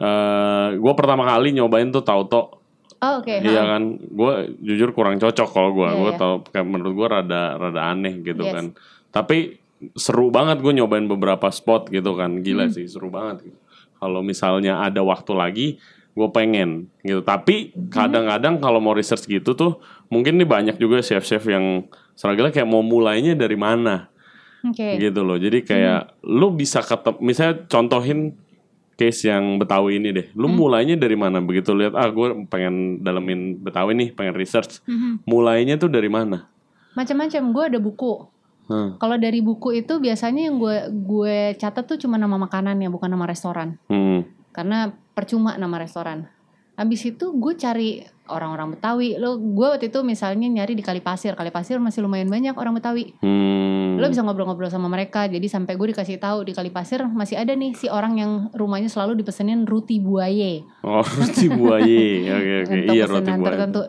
eh 0.00 0.68
gua 0.80 0.92
pertama 0.96 1.28
kali 1.28 1.52
nyobain 1.52 1.92
tuh 1.92 2.00
tauto. 2.00 2.59
Oh 3.00 3.12
oke 3.18 3.34
Iya 3.40 3.60
ha. 3.60 3.70
kan, 3.76 3.82
gua 4.10 4.32
jujur 4.58 4.92
kurang 4.92 5.16
cocok 5.16 5.48
kalau 5.48 5.70
gua. 5.72 5.92
Iya, 5.92 5.98
gua 5.98 6.10
iya. 6.12 6.18
tau 6.18 6.34
kayak 6.44 6.66
menurut 6.66 6.92
gua 6.92 7.08
rada 7.18 7.56
rada 7.56 7.80
aneh 7.86 8.20
gitu 8.20 8.44
Yes. 8.44 8.52
kan. 8.52 8.64
Tapi 9.10 9.56
seru 9.96 10.28
banget 10.28 10.60
gue 10.60 10.76
nyobain 10.76 11.04
beberapa 11.04 11.48
spot 11.48 11.88
gitu 11.88 12.12
kan, 12.12 12.44
gila 12.44 12.68
Hmm. 12.68 12.74
sih 12.76 12.84
seru 12.84 13.08
banget. 13.08 13.48
Gitu. 13.48 13.58
Kalau 13.96 14.20
misalnya 14.20 14.76
ada 14.78 15.00
waktu 15.00 15.32
lagi, 15.32 15.66
gue 16.12 16.28
pengen 16.30 16.92
gitu. 17.00 17.20
Tapi 17.20 17.72
Hmm. 17.72 17.88
kadang-kadang 17.88 18.60
kalau 18.60 18.76
mau 18.76 18.92
research 18.92 19.24
gitu 19.24 19.56
tuh, 19.56 19.80
mungkin 20.06 20.36
nih 20.36 20.44
banyak 20.44 20.76
juga 20.76 21.00
chef-chef 21.00 21.40
yang 21.46 21.88
struggle 22.12 22.52
kayak 22.52 22.68
mau 22.68 22.84
mulainya 22.84 23.32
dari 23.32 23.56
mana 23.56 24.12
oke 24.60 25.00
gitu 25.00 25.24
loh. 25.24 25.40
Jadi 25.40 25.64
kayak 25.64 26.20
lu 26.22 26.52
bisa 26.52 26.84
ketemu, 26.84 27.16
misalnya 27.24 27.64
contohin 27.64 28.36
case 29.00 29.24
yang 29.24 29.56
Betawi 29.56 29.96
ini 29.96 30.12
deh. 30.12 30.26
Lu 30.36 30.44
Hmm. 30.44 30.60
mulainya 30.60 30.92
dari 30.94 31.16
mana? 31.16 31.40
Begitu 31.40 31.72
lihat 31.72 31.96
ah 31.96 32.04
gue 32.06 32.44
pengen 32.46 33.00
dalemin 33.00 33.56
Betawi 33.56 33.96
nih, 33.96 34.08
pengen 34.12 34.36
research. 34.36 34.84
Mhm. 34.84 35.24
Mulainya 35.24 35.80
tuh 35.80 35.88
dari 35.88 36.12
mana? 36.12 36.44
macam-macam 36.90 37.54
gue 37.54 37.64
ada 37.70 37.78
buku 37.78 38.26
Hmm. 38.66 38.98
kalau 38.98 39.14
dari 39.14 39.38
buku 39.38 39.78
itu 39.78 39.98
biasanya 39.98 40.50
yang 40.50 40.58
gue 40.58 40.76
gue 40.90 41.36
catat 41.54 41.86
tuh 41.86 41.94
cuma 41.96 42.18
nama 42.18 42.34
makanannya 42.34 42.86
bukan 42.86 43.06
nama 43.06 43.26
restoran 43.26 43.78
Hmm. 43.86 44.26
karena 44.50 44.90
percuma 45.10 45.54
nama 45.54 45.78
restoran 45.78 46.26
habis 46.80 47.04
itu 47.04 47.28
gue 47.30 47.52
cari 47.54 48.00
orang-orang 48.24 48.72
Betawi 48.72 49.14
lo 49.14 49.36
gue 49.36 49.68
waktu 49.68 49.86
itu 49.86 50.00
misalnya 50.00 50.48
nyari 50.48 50.72
di 50.72 50.80
Kalipasir 50.80 51.34
Kalipasir 51.34 51.76
masih 51.76 52.00
lumayan 52.00 52.26
banyak 52.26 52.54
orang 52.54 52.72
Betawi 52.72 53.12
Hmm. 53.20 53.98
lo 53.98 54.08
bisa 54.08 54.22
ngobrol-ngobrol 54.22 54.66
sama 54.66 54.88
mereka 54.88 55.26
jadi 55.26 55.44
sampai 55.44 55.74
gue 55.74 55.92
dikasih 55.92 56.16
tahu 56.16 56.40
di 56.42 56.52
Kalipasir 56.52 57.04
masih 57.04 57.36
ada 57.36 57.52
nih 57.52 57.74
si 57.74 57.86
orang 57.86 58.16
yang 58.16 58.32
rumahnya 58.50 58.88
selalu 58.88 59.18
dipesenin 59.18 59.68
roti 59.68 60.00
buaye 60.00 60.64
Oh, 60.80 61.04
roti 61.20 61.46
buaye. 61.46 62.24
Oke, 62.24 62.54
oke. 62.64 62.74
Iya, 62.88 63.04
roti 63.04 63.28
buaye. 63.30 63.44
tertentu 63.44 63.80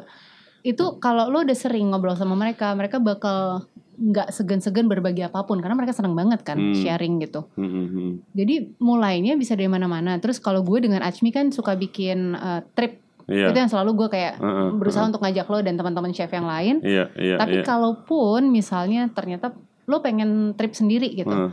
itu 0.61 0.85
kalau 0.99 1.25
lo 1.25 1.41
udah 1.41 1.55
sering 1.55 1.89
ngobrol 1.89 2.13
sama 2.13 2.35
mereka 2.35 2.75
mereka 2.75 2.99
bakal 2.99 3.65
nggak 4.01 4.33
segan-segan 4.33 4.85
berbagi 4.85 5.21
apa 5.21 5.41
pun 5.41 5.61
karena 5.61 5.77
mereka 5.77 5.93
senang 5.93 6.11
banget 6.11 6.41
kan 6.41 6.57
Hmm. 6.57 6.73
sharing 6.73 7.21
gitu 7.21 7.45
Hmm, 7.53 7.69
hmm, 7.69 7.87
hmm. 7.87 8.11
jadi 8.33 8.55
mulainya 8.77 9.33
bisa 9.35 9.53
dari 9.53 9.69
mana-mana 9.69 10.17
terus 10.17 10.37
kalau 10.37 10.61
gue 10.61 10.81
dengan 10.81 10.99
Achmi 10.99 11.29
kan 11.29 11.49
suka 11.49 11.73
bikin 11.75 12.33
uh, 12.33 12.65
trip 12.73 12.97
Iya. 13.25 13.47
itu 13.47 13.57
yang 13.59 13.69
selalu 13.69 13.95
gue 13.95 14.07
kayak 14.11 14.33
Heeh, 14.35 14.67
berusaha 14.75 15.05
untuk 15.05 15.21
ngajak 15.21 15.45
lo 15.45 15.61
dan 15.61 15.77
teman-teman 15.77 16.11
chef 16.11 16.27
yang 16.27 16.43
lain 16.43 16.81
Iya, 16.81 17.13
iya, 17.15 17.35
tapi 17.37 17.61
iya. 17.61 17.63
kalaupun 17.63 18.49
misalnya 18.49 19.07
ternyata 19.07 19.53
lo 19.85 20.01
pengen 20.01 20.51
trip 20.51 20.73
sendiri 20.73 21.13
gitu 21.13 21.29
Heeh, 21.29 21.49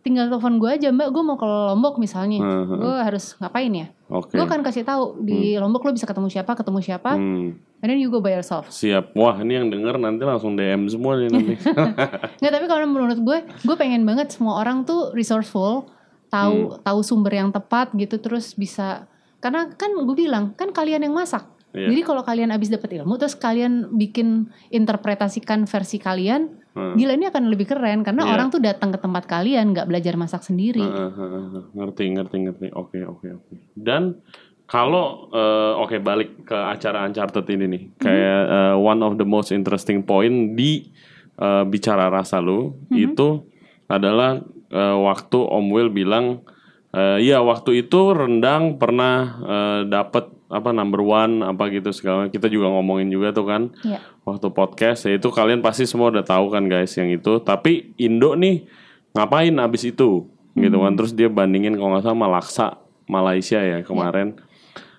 tinggal 0.00 0.26
telepon 0.26 0.56
gue 0.56 0.70
aja 0.70 0.88
mbak 0.88 1.10
gue 1.10 1.20
mau 1.20 1.34
ke 1.34 1.44
Lombok 1.44 1.98
misalnya 1.98 2.38
heeh, 2.38 2.64
heeh. 2.64 2.78
gue 2.80 2.94
harus 2.98 3.34
ngapain 3.36 3.68
ya 3.68 3.86
Oke. 4.08 4.32
gue 4.32 4.40
akan 4.40 4.62
kasih 4.62 4.82
tahu 4.82 5.20
di 5.20 5.54
Lombok 5.54 5.82
lo 5.82 5.92
bisa 5.92 6.06
ketemu 6.06 6.28
siapa 6.28 6.54
ketemu 6.54 6.78
siapa 6.80 7.12
Hmm, 7.12 7.58
and 7.78 7.86
then 7.86 7.98
you 7.98 8.08
go 8.08 8.18
by 8.18 8.30
yourself 8.30 8.70
siap. 8.70 9.12
Wah, 9.12 9.36
ini 9.36 9.54
yang 9.54 9.68
denger 9.68 9.94
nanti 9.96 10.22
langsung 10.22 10.54
DM 10.54 10.86
semua 10.86 11.14
nih 11.14 11.28
nanti. 11.28 11.54
Nggak 12.40 12.52
tapi 12.52 12.66
kalau 12.66 12.84
menurut 12.84 13.18
gue, 13.18 13.38
gue 13.44 13.76
pengen 13.76 14.02
banget 14.02 14.30
semua 14.30 14.58
orang 14.58 14.82
tuh 14.82 15.10
resourceful, 15.12 15.86
tahu 16.26 16.56
Hmm. 16.68 16.80
tahu 16.80 17.00
sumber 17.00 17.32
yang 17.34 17.50
tepat 17.50 17.92
gitu 17.92 18.18
terus 18.18 18.52
bisa 18.52 19.06
karena 19.38 19.70
kan 19.70 19.94
gue 19.94 20.16
bilang 20.16 20.50
kan 20.52 20.70
kalian 20.70 21.02
yang 21.02 21.12
masak. 21.12 21.46
Iya. 21.70 21.92
Jadi 21.92 22.00
kalau 22.02 22.22
kalian 22.22 22.48
abis 22.48 22.68
dapet 22.68 22.96
ilmu 22.96 23.14
terus 23.14 23.36
kalian 23.36 23.92
bikin 23.92 24.48
interpretasikan 24.72 25.68
versi 25.68 26.00
kalian, 26.00 26.48
Heeh. 26.78 26.94
gila 26.94 27.12
ini 27.18 27.26
akan 27.26 27.42
lebih 27.50 27.66
keren 27.66 28.06
karena 28.06 28.22
Iya. 28.22 28.32
orang 28.38 28.48
tuh 28.48 28.62
datang 28.62 28.94
ke 28.94 28.98
tempat 29.02 29.26
kalian 29.26 29.74
nggak 29.74 29.90
belajar 29.90 30.14
masak 30.14 30.46
sendiri. 30.46 30.78
Heeh, 30.78 31.10
heeh, 31.10 31.44
heeh. 31.50 31.64
Ngerti, 31.74 32.04
ngerti, 32.14 32.36
ngerti. 32.46 32.66
Oke, 32.72 33.02
oke, 33.02 33.26
oke. 33.34 33.54
Dan 33.74 34.22
kalau 34.64 35.26
eh, 35.34 35.72
oke 35.74 35.98
balik 35.98 36.46
ke 36.46 36.54
acara 36.54 37.02
Uncharted 37.02 37.44
ini 37.50 37.66
nih, 37.66 37.82
kayak 37.98 38.42
eh, 38.46 38.76
one 38.78 39.02
of 39.02 39.18
the 39.18 39.26
most 39.26 39.50
interesting 39.50 40.06
point 40.06 40.54
di 40.54 40.86
eh, 41.34 41.64
bicara 41.66 42.06
rasa 42.06 42.38
lu 42.38 42.78
itu 42.94 43.42
adalah 43.90 44.38
eh, 44.70 44.96
waktu 45.02 45.38
Om 45.40 45.66
Will 45.74 45.90
bilang, 45.90 46.46
eh, 46.94 47.18
ya 47.26 47.42
waktu 47.42 47.82
itu 47.82 48.12
rendang 48.14 48.78
pernah 48.78 49.16
eh, 49.42 49.80
dapet 49.90 50.37
apa 50.48 50.72
number 50.72 51.00
one 51.00 51.44
apa 51.44 51.68
gitu 51.68 51.92
segala. 51.92 52.26
Kita 52.28 52.48
juga 52.48 52.72
ngomongin 52.72 53.08
juga 53.08 53.30
tuh 53.30 53.44
kan 53.44 53.62
Iya. 53.84 54.00
waktu 54.24 54.48
podcast. 54.50 55.04
Ya 55.04 55.20
itu 55.20 55.28
kalian 55.28 55.60
pasti 55.60 55.84
semua 55.84 56.08
udah 56.08 56.24
tahu 56.24 56.48
kan 56.48 56.64
guys 56.66 56.96
yang 56.96 57.12
itu. 57.12 57.40
Tapi 57.40 57.92
Indo 58.00 58.32
nih 58.32 58.64
ngapain 59.12 59.52
abis 59.60 59.92
itu? 59.92 60.24
Gitu 60.56 60.74
kan. 60.74 60.92
Terus 60.96 61.12
dia 61.12 61.28
bandingin 61.28 61.76
kalau 61.76 61.94
nggak 61.94 62.04
sama 62.08 62.26
Laksa 62.26 62.80
Malaysia 63.06 63.60
ya 63.60 63.84
kemarin. 63.84 64.34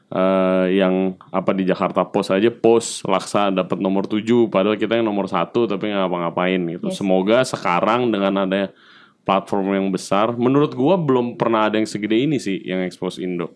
Eh, 0.10 0.82
yang 0.82 1.14
apa 1.30 1.54
di 1.54 1.70
Jakarta 1.70 2.02
Post 2.02 2.34
aja 2.34 2.50
post 2.50 3.06
Laksa 3.06 3.54
dapat 3.54 3.78
nomor 3.78 4.10
7 4.10 4.50
padahal 4.50 4.74
kita 4.74 4.98
yang 4.98 5.06
nomor 5.06 5.30
satu 5.30 5.70
tapi 5.70 5.86
nggak 5.86 6.02
ngapa-ngapain 6.02 6.58
gitu. 6.66 6.90
Yes. 6.90 6.98
semoga 6.98 7.46
sekarang 7.46 8.10
dengan 8.10 8.50
ada 8.50 8.74
platform 9.22 9.78
yang 9.78 9.88
besar 9.94 10.34
menurut 10.34 10.74
gua 10.74 10.98
belum 10.98 11.38
pernah 11.38 11.70
ada 11.70 11.78
yang 11.78 11.86
segede 11.86 12.18
ini 12.26 12.42
sih 12.42 12.58
yang 12.58 12.82
expose 12.82 13.22
Indo 13.22 13.54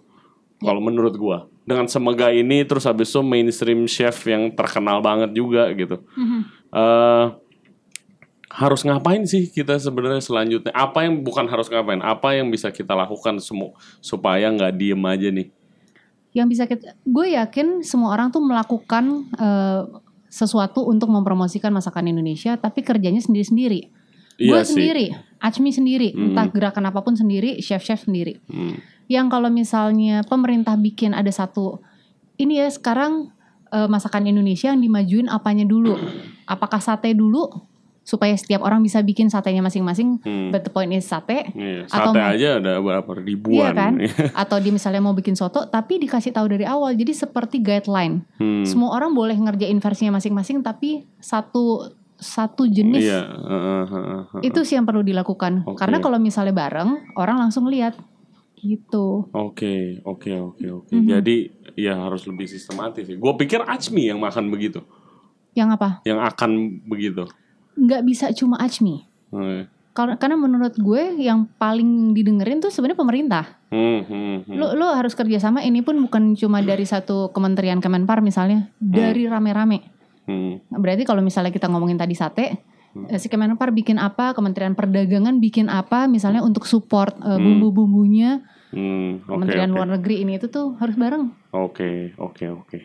kalau 0.63 0.80
menurut 0.80 1.13
gua. 1.19 1.38
Dengan 1.63 1.88
semegah 1.88 2.32
ini 2.32 2.63
terus 2.63 2.88
habis 2.88 3.12
itu 3.12 3.19
mainstream 3.23 3.88
chef 3.88 4.23
yang 4.28 4.52
terkenal 4.52 4.99
banget 4.99 5.36
juga 5.36 5.67
gitu. 5.76 5.99
Eh 6.73 7.26
harus 8.54 8.86
ngapain 8.86 9.26
sih 9.26 9.49
kita 9.49 9.82
sebenarnya 9.82 10.21
selanjutnya? 10.21 10.69
Apa 10.78 11.10
yang 11.10 11.26
bukan 11.26 11.49
harus 11.49 11.65
ngapain 11.73 11.97
apa 12.06 12.38
yang 12.38 12.54
bisa 12.54 12.69
kita 12.69 12.93
lakukan 12.93 13.41
semua 13.41 13.73
supaya 13.97 14.45
nggak 14.54 14.78
diem 14.78 15.04
aja 15.10 15.30
nih? 15.34 15.47
Yang 16.38 16.47
bisa 16.54 16.63
kita, 16.69 16.93
gue 17.02 17.28
yakin 17.34 17.82
semua 17.82 18.13
orang 18.13 18.30
tuh 18.30 18.45
melakukan 18.45 19.26
eh, 19.38 19.82
sesuatu 20.30 20.86
untuk 20.86 21.10
mempromosikan 21.10 21.73
masakan 21.73 22.13
Indonesia, 22.13 22.54
tapi 22.58 22.86
kerjanya 22.86 23.21
sendiri-sendiri. 23.21 23.89
gue 24.34 24.49
Iya 24.49 24.65
sih. 24.65 24.73
sendiri, 24.73 25.13
Achmi 25.43 25.75
sendiri, 25.75 26.15
Hmm. 26.15 26.32
entah 26.32 26.47
gerakan 26.47 26.88
apa 26.88 27.03
pun 27.03 27.19
sendiri, 27.19 27.60
chef-chef 27.60 28.08
sendiri. 28.08 28.39
Hmm. 28.47 28.79
Yang 29.12 29.27
kalau 29.27 29.51
misalnya 29.51 30.23
pemerintah 30.23 30.79
bikin 30.79 31.12
ada 31.12 31.27
satu, 31.27 31.84
ini 32.39 32.63
ya 32.63 32.71
sekarang 32.71 33.36
eh, 33.67 33.89
masakan 33.89 34.29
Indonesia 34.29 34.69
yang 34.71 34.79
dimajuin 34.79 35.27
apanya 35.27 35.65
dulu? 35.65 35.97
Apakah 36.45 36.77
sate 36.77 37.12
dulu 37.12 37.49
supaya 38.03 38.36
setiap 38.38 38.62
orang 38.62 38.86
bisa 38.86 39.01
bikin 39.01 39.34
satenya 39.34 39.65
masing-masing? 39.65 40.21
Hmm. 40.21 40.53
But 40.53 40.62
the 40.62 40.69
point 40.69 40.93
is 40.93 41.03
sate. 41.03 41.49
Iya, 41.51 41.89
Atau 41.89 42.13
sate 42.13 42.21
aja 42.21 42.47
ada 42.62 42.77
berapa 42.77 43.10
ribuan 43.17 43.58
Iya 43.58 43.69
kan? 43.73 43.93
Atau 44.45 44.62
dia 44.62 44.69
misalnya 44.69 45.01
mau 45.01 45.17
bikin 45.17 45.34
soto, 45.34 45.65
tapi 45.67 45.97
dikasih 45.97 46.32
tahu 46.32 46.53
dari 46.53 46.69
awal. 46.69 46.93
Jadi 46.93 47.17
seperti 47.17 47.60
guideline. 47.60 48.21
Hmm. 48.38 48.62
Semua 48.62 48.93
orang 48.93 49.12
boleh 49.12 49.34
ngerjain 49.36 49.82
versinya 49.82 50.21
masing-masing, 50.21 50.62
tapi 50.62 51.10
satu 51.17 51.97
satu 52.24 52.64
jenis 52.64 53.04
Iya, 53.04 53.22
heeh, 53.28 53.84
heeh, 53.86 54.22
heeh. 54.32 54.42
itu 54.42 54.64
sih 54.64 54.74
yang 54.74 54.88
perlu 54.88 55.04
dilakukan. 55.04 55.68
Oke. 55.68 55.78
Karena 55.78 56.00
kalau 56.00 56.18
misalnya 56.18 56.56
bareng, 56.56 57.14
orang 57.14 57.38
langsung 57.38 57.68
lihat 57.68 58.00
gitu. 58.56 59.28
Oke, 59.30 60.00
oke, 60.02 60.32
oke, 60.34 60.66
oke. 60.66 60.94
Mhm. 60.96 61.06
Jadi 61.06 61.36
ya 61.76 62.00
harus 62.00 62.24
lebih 62.24 62.48
sistematis. 62.48 63.04
Gue 63.06 63.34
pikir 63.36 63.60
Acmi 63.60 64.08
yang 64.08 64.18
makan 64.18 64.48
begitu, 64.48 64.80
Yang 65.52 65.70
apa? 65.76 65.90
yang 66.04 66.18
akan 66.18 66.52
begitu. 66.88 67.28
Nggak 67.76 68.02
bisa 68.04 68.26
cuma 68.32 68.56
Achmi. 68.58 69.04
Hmm, 69.30 69.68
Karena 69.94 70.18
karena 70.18 70.38
menurut 70.38 70.74
gue 70.74 71.22
yang 71.22 71.46
paling 71.54 72.14
didengerin 72.14 72.58
tuh 72.58 72.70
sebenarnya 72.70 72.98
pemerintah. 72.98 73.46
hmm, 73.70 74.00
hmm, 74.02 74.36
hmm. 74.48 74.56
Lo 74.56 74.74
lo 74.74 74.90
harus 74.90 75.14
kerjasama. 75.14 75.62
Ini 75.62 75.82
pun 75.82 75.98
bukan 76.00 76.34
cuma 76.34 76.62
dari 76.62 76.82
satu 76.82 77.30
kementerian 77.30 77.78
Kemenpar 77.78 78.22
misalnya, 78.22 78.74
dari 78.78 79.30
rame-rame. 79.30 79.92
Hmm, 80.24 80.64
Berarti 80.72 81.04
kalau 81.04 81.20
misalnya 81.20 81.52
kita 81.52 81.68
ngomongin 81.68 82.00
tadi 82.00 82.16
sate, 82.16 82.46
eh, 83.12 83.20
si 83.20 83.28
Kemenpar 83.28 83.76
bikin 83.76 84.00
apa, 84.00 84.32
Kementerian 84.32 84.72
Perdagangan 84.72 85.42
bikin 85.44 85.68
apa, 85.68 86.08
misalnya 86.08 86.40
untuk 86.46 86.64
support 86.64 87.12
eh, 87.20 87.40
bumbu-bumbunya, 87.40 88.40
hmm, 88.72 89.28
oke, 89.28 89.36
Kementerian 89.36 89.70
oke. 89.72 89.76
Luar 89.76 89.90
Negeri 90.00 90.16
ini 90.24 90.40
itu 90.40 90.48
tuh 90.48 90.80
harus 90.80 90.96
bareng. 90.96 91.34
Oke, 91.52 92.16
oke, 92.16 92.46
oke. 92.50 92.80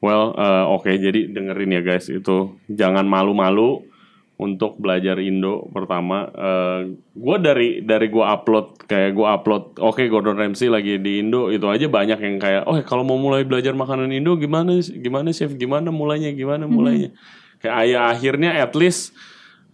Well, 0.00 0.32
eh, 0.38 0.64
oke. 0.64 0.90
Jadi 0.94 1.28
dengerin 1.34 1.76
ya 1.76 1.82
guys, 1.82 2.08
itu 2.08 2.56
jangan 2.70 3.04
malu-malu 3.04 3.84
untuk 4.38 4.78
belajar 4.78 5.18
Indo. 5.18 5.66
Pertama, 5.74 6.30
gue 7.10 7.36
dari 7.42 7.82
dari 7.82 8.06
gue 8.06 8.22
upload 8.22 8.86
kayak 8.86 9.18
gue 9.18 9.26
upload, 9.26 9.64
oke 9.82 9.98
Gordon 10.06 10.38
Ramsay 10.38 10.70
lagi 10.70 10.94
di 11.02 11.18
Indo, 11.26 11.50
itu 11.50 11.66
aja 11.66 11.90
banyak 11.90 12.22
yang 12.22 12.38
kayak, 12.38 12.62
oh 12.70 12.78
kalau 12.86 13.02
mau 13.02 13.18
mulai 13.18 13.42
belajar 13.42 13.74
makanan 13.74 14.14
Indo 14.14 14.38
gimana, 14.38 14.78
gimana 14.78 15.34
chef, 15.34 15.58
gimana 15.58 15.90
mulainya, 15.90 16.30
gimana 16.30 16.70
mulainya. 16.70 17.10
Kayak 17.58 17.76
ayah 17.82 18.02
akhirnya 18.14 18.50
at 18.62 18.78
least 18.78 19.10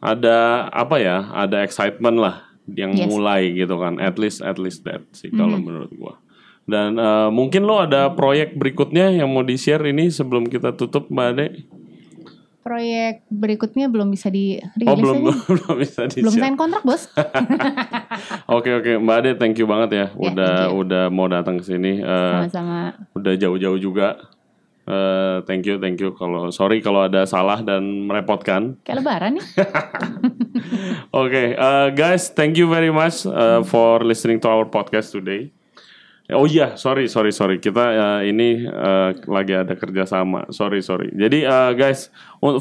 ada 0.00 0.68
apa 0.72 0.96
ya, 0.96 1.28
ada 1.36 1.60
excitement 1.60 2.16
lah 2.16 2.48
yang 2.64 2.96
Yes. 2.96 3.12
mulai 3.12 3.52
gitu 3.52 3.76
kan. 3.76 4.00
At 4.00 4.16
least, 4.16 4.40
at 4.40 4.56
least 4.56 4.88
that 4.88 5.04
sih 5.12 5.28
kalau 5.28 5.60
menurut 5.60 5.92
gue. 5.92 6.14
Dan 6.64 6.96
eh, 6.96 7.28
mungkin 7.28 7.68
lo 7.68 7.84
ada 7.84 8.08
proyek 8.16 8.56
berikutnya 8.56 9.12
yang 9.12 9.28
mau 9.28 9.44
di-share 9.44 9.84
ini 9.84 10.08
sebelum 10.08 10.48
kita 10.48 10.72
tutup 10.72 11.12
Mbak 11.12 11.28
Ade? 11.36 11.46
Proyek 12.64 13.28
berikutnya 13.28 13.86
belum 13.86 14.08
bisa 14.08 14.26
dirilis 14.26 14.88
Oh 14.88 14.96
belum 14.96 15.16
aja. 15.22 15.32
belum 15.52 15.74
bisa 15.76 16.00
Belum 16.08 16.32
di-share. 16.32 16.40
sign 16.42 16.56
kontrak 16.56 16.80
bos. 16.80 17.02
Oke 18.50 18.72
oke 18.72 18.96
Mbak 18.96 19.16
Ade 19.18 19.30
thank 19.36 19.54
you 19.54 19.64
banget 19.64 19.90
ya 19.90 20.06
Ya, 20.08 20.16
udah 20.24 20.54
you. 20.66 20.80
udah 20.80 21.04
mau 21.08 21.26
datang 21.26 21.56
ke 21.56 21.64
sini. 21.66 21.98
Eh, 21.98 22.32
Sama-sama. 22.42 22.96
udah 23.12 23.32
jauh-jauh 23.34 23.76
juga. 23.76 24.16
Eh, 24.84 25.36
thank 25.44 25.64
you 25.64 25.76
thank 25.76 25.96
you 25.96 26.12
kalau 26.12 26.48
sorry 26.50 26.80
kalau 26.80 27.04
ada 27.04 27.24
salah 27.24 27.60
dan 27.60 28.04
merepotkan. 28.04 28.80
Kayak 28.80 28.96
lebaran 29.00 29.32
nih. 29.36 29.46
Oke, 31.14 31.54
uh, 31.54 31.88
guys, 31.90 32.28
thank 32.28 32.54
you 32.54 32.66
very 32.66 32.90
much 32.90 33.24
uh, 33.24 33.60
for 33.62 34.00
listening 34.00 34.36
to 34.36 34.46
our 34.46 34.64
podcast 34.64 35.10
today. 35.10 35.52
Oh 36.32 36.48
iya, 36.48 36.80
sorry, 36.80 37.04
sorry, 37.04 37.36
sorry. 37.36 37.60
Kita 37.60 37.84
uh, 37.84 38.20
ini 38.24 38.64
uh, 38.64 39.12
lagi 39.28 39.52
ada 39.52 39.76
kerjasama. 39.76 40.48
Sorry, 40.48 40.80
sorry. 40.80 41.12
Jadi 41.12 41.44
uh, 41.44 41.76
guys, 41.76 42.08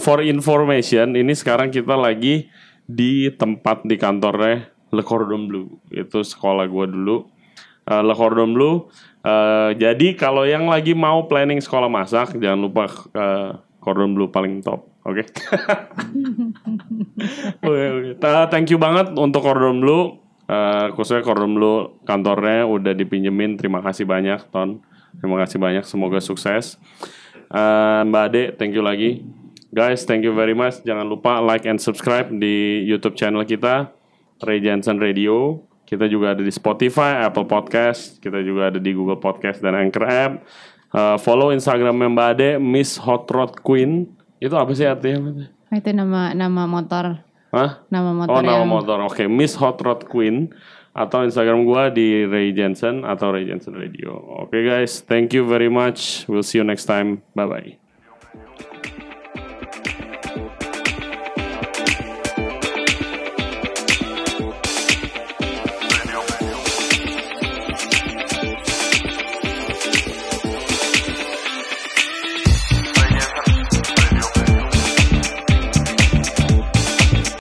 for 0.04 0.20
information, 0.20 1.16
ini 1.16 1.32
sekarang 1.32 1.72
kita 1.72 1.96
lagi 1.96 2.52
di 2.84 3.32
tempat 3.32 3.88
di 3.88 3.96
kantornya 3.96 4.68
Le 4.92 5.00
Cordon 5.00 5.48
Bleu. 5.48 5.80
Itu 5.88 6.28
sekolah 6.28 6.68
gua 6.68 6.92
dulu. 6.92 7.24
Uh, 7.88 8.04
Le 8.04 8.12
Cordon 8.20 8.52
Bleu. 8.52 8.92
Uh, 9.24 9.72
jadi 9.80 10.12
kalau 10.20 10.44
yang 10.44 10.68
lagi 10.68 10.92
mau 10.92 11.24
planning 11.32 11.64
sekolah 11.64 11.88
masak, 11.88 12.36
jangan 12.36 12.60
lupa 12.60 12.92
uh, 13.16 13.64
Cordon 13.80 14.12
Bleu 14.12 14.28
paling 14.28 14.60
top. 14.60 14.92
Oke. 15.08 15.24
Oke, 17.64 17.84
oke. 17.92 18.12
Ta- 18.24 18.48
Thank 18.48 18.72
you 18.72 18.80
banget 18.80 19.12
untuk 19.16 19.44
Cordon 19.44 19.84
Bleu. 19.84 20.23
Eh, 20.44 20.88
khususnya 20.94 21.24
Cordon 21.24 21.56
Bleu 21.56 21.96
kantornya 22.04 22.68
udah 22.68 22.92
dipinjemin. 22.92 23.56
Terima 23.56 23.80
kasih 23.80 24.04
banyak, 24.04 24.44
Ton. 24.52 24.84
Terima 25.20 25.40
kasih 25.40 25.58
banyak, 25.62 25.84
semoga 25.88 26.20
sukses. 26.20 26.76
Eh, 27.48 28.02
Mbak 28.04 28.24
Ade, 28.28 28.44
thank 28.60 28.76
you 28.76 28.84
lagi. 28.84 29.24
Guys, 29.74 30.06
thank 30.06 30.22
you 30.22 30.36
very 30.36 30.54
much. 30.54 30.84
Jangan 30.86 31.08
lupa 31.10 31.42
like 31.42 31.66
and 31.66 31.82
subscribe 31.82 32.30
di 32.30 32.86
YouTube 32.86 33.18
channel 33.18 33.42
kita, 33.48 33.90
Ray 34.46 34.62
Jensen 34.62 35.02
Radio. 35.02 35.66
Kita 35.84 36.06
juga 36.10 36.38
ada 36.38 36.42
di 36.42 36.54
Spotify, 36.54 37.26
Apple 37.26 37.46
Podcast, 37.46 38.18
kita 38.22 38.42
juga 38.42 38.70
ada 38.70 38.80
di 38.82 38.92
Google 38.94 39.18
Podcast 39.18 39.62
dan 39.62 39.74
Anchor 39.74 40.06
App. 40.06 40.32
Eh, 40.94 41.18
follow 41.24 41.50
Instagram 41.50 42.14
Mbak 42.14 42.28
Ade, 42.38 42.50
Miss 42.62 43.02
Hot 43.02 43.26
Rod 43.32 43.64
Queen. 43.66 44.06
Itu 44.38 44.54
apa 44.60 44.76
sih 44.78 44.86
artinya? 44.86 45.50
Itu 45.74 45.90
nama 45.90 46.38
nama 46.38 46.70
motor, 46.70 47.18
Hah? 47.54 47.86
nama 47.94 48.10
motor 48.10 48.34
Oh 48.34 48.42
nama 48.42 48.66
yang 48.66 48.74
motor, 48.74 48.98
oke 49.06 49.24
Miss 49.30 49.54
Hot 49.62 49.78
Rod 49.86 50.10
Queen 50.10 50.50
atau 50.98 51.22
Instagram 51.22 51.66
gua 51.70 51.94
di 51.94 52.26
Ray 52.26 52.50
Jensen 52.54 53.06
atau 53.06 53.30
Ray 53.30 53.46
Jensen 53.46 53.78
Radio. 53.78 54.18
Oke 54.42 54.66
guys, 54.66 55.06
thank 55.06 55.38
you 55.38 55.46
very 55.46 55.70
much. 55.70 56.26
We'll 56.26 56.46
see 56.46 56.58
you 56.58 56.66
next 56.66 56.90
time. 56.90 57.22
Bye 57.38 57.46
bye. 57.46 57.83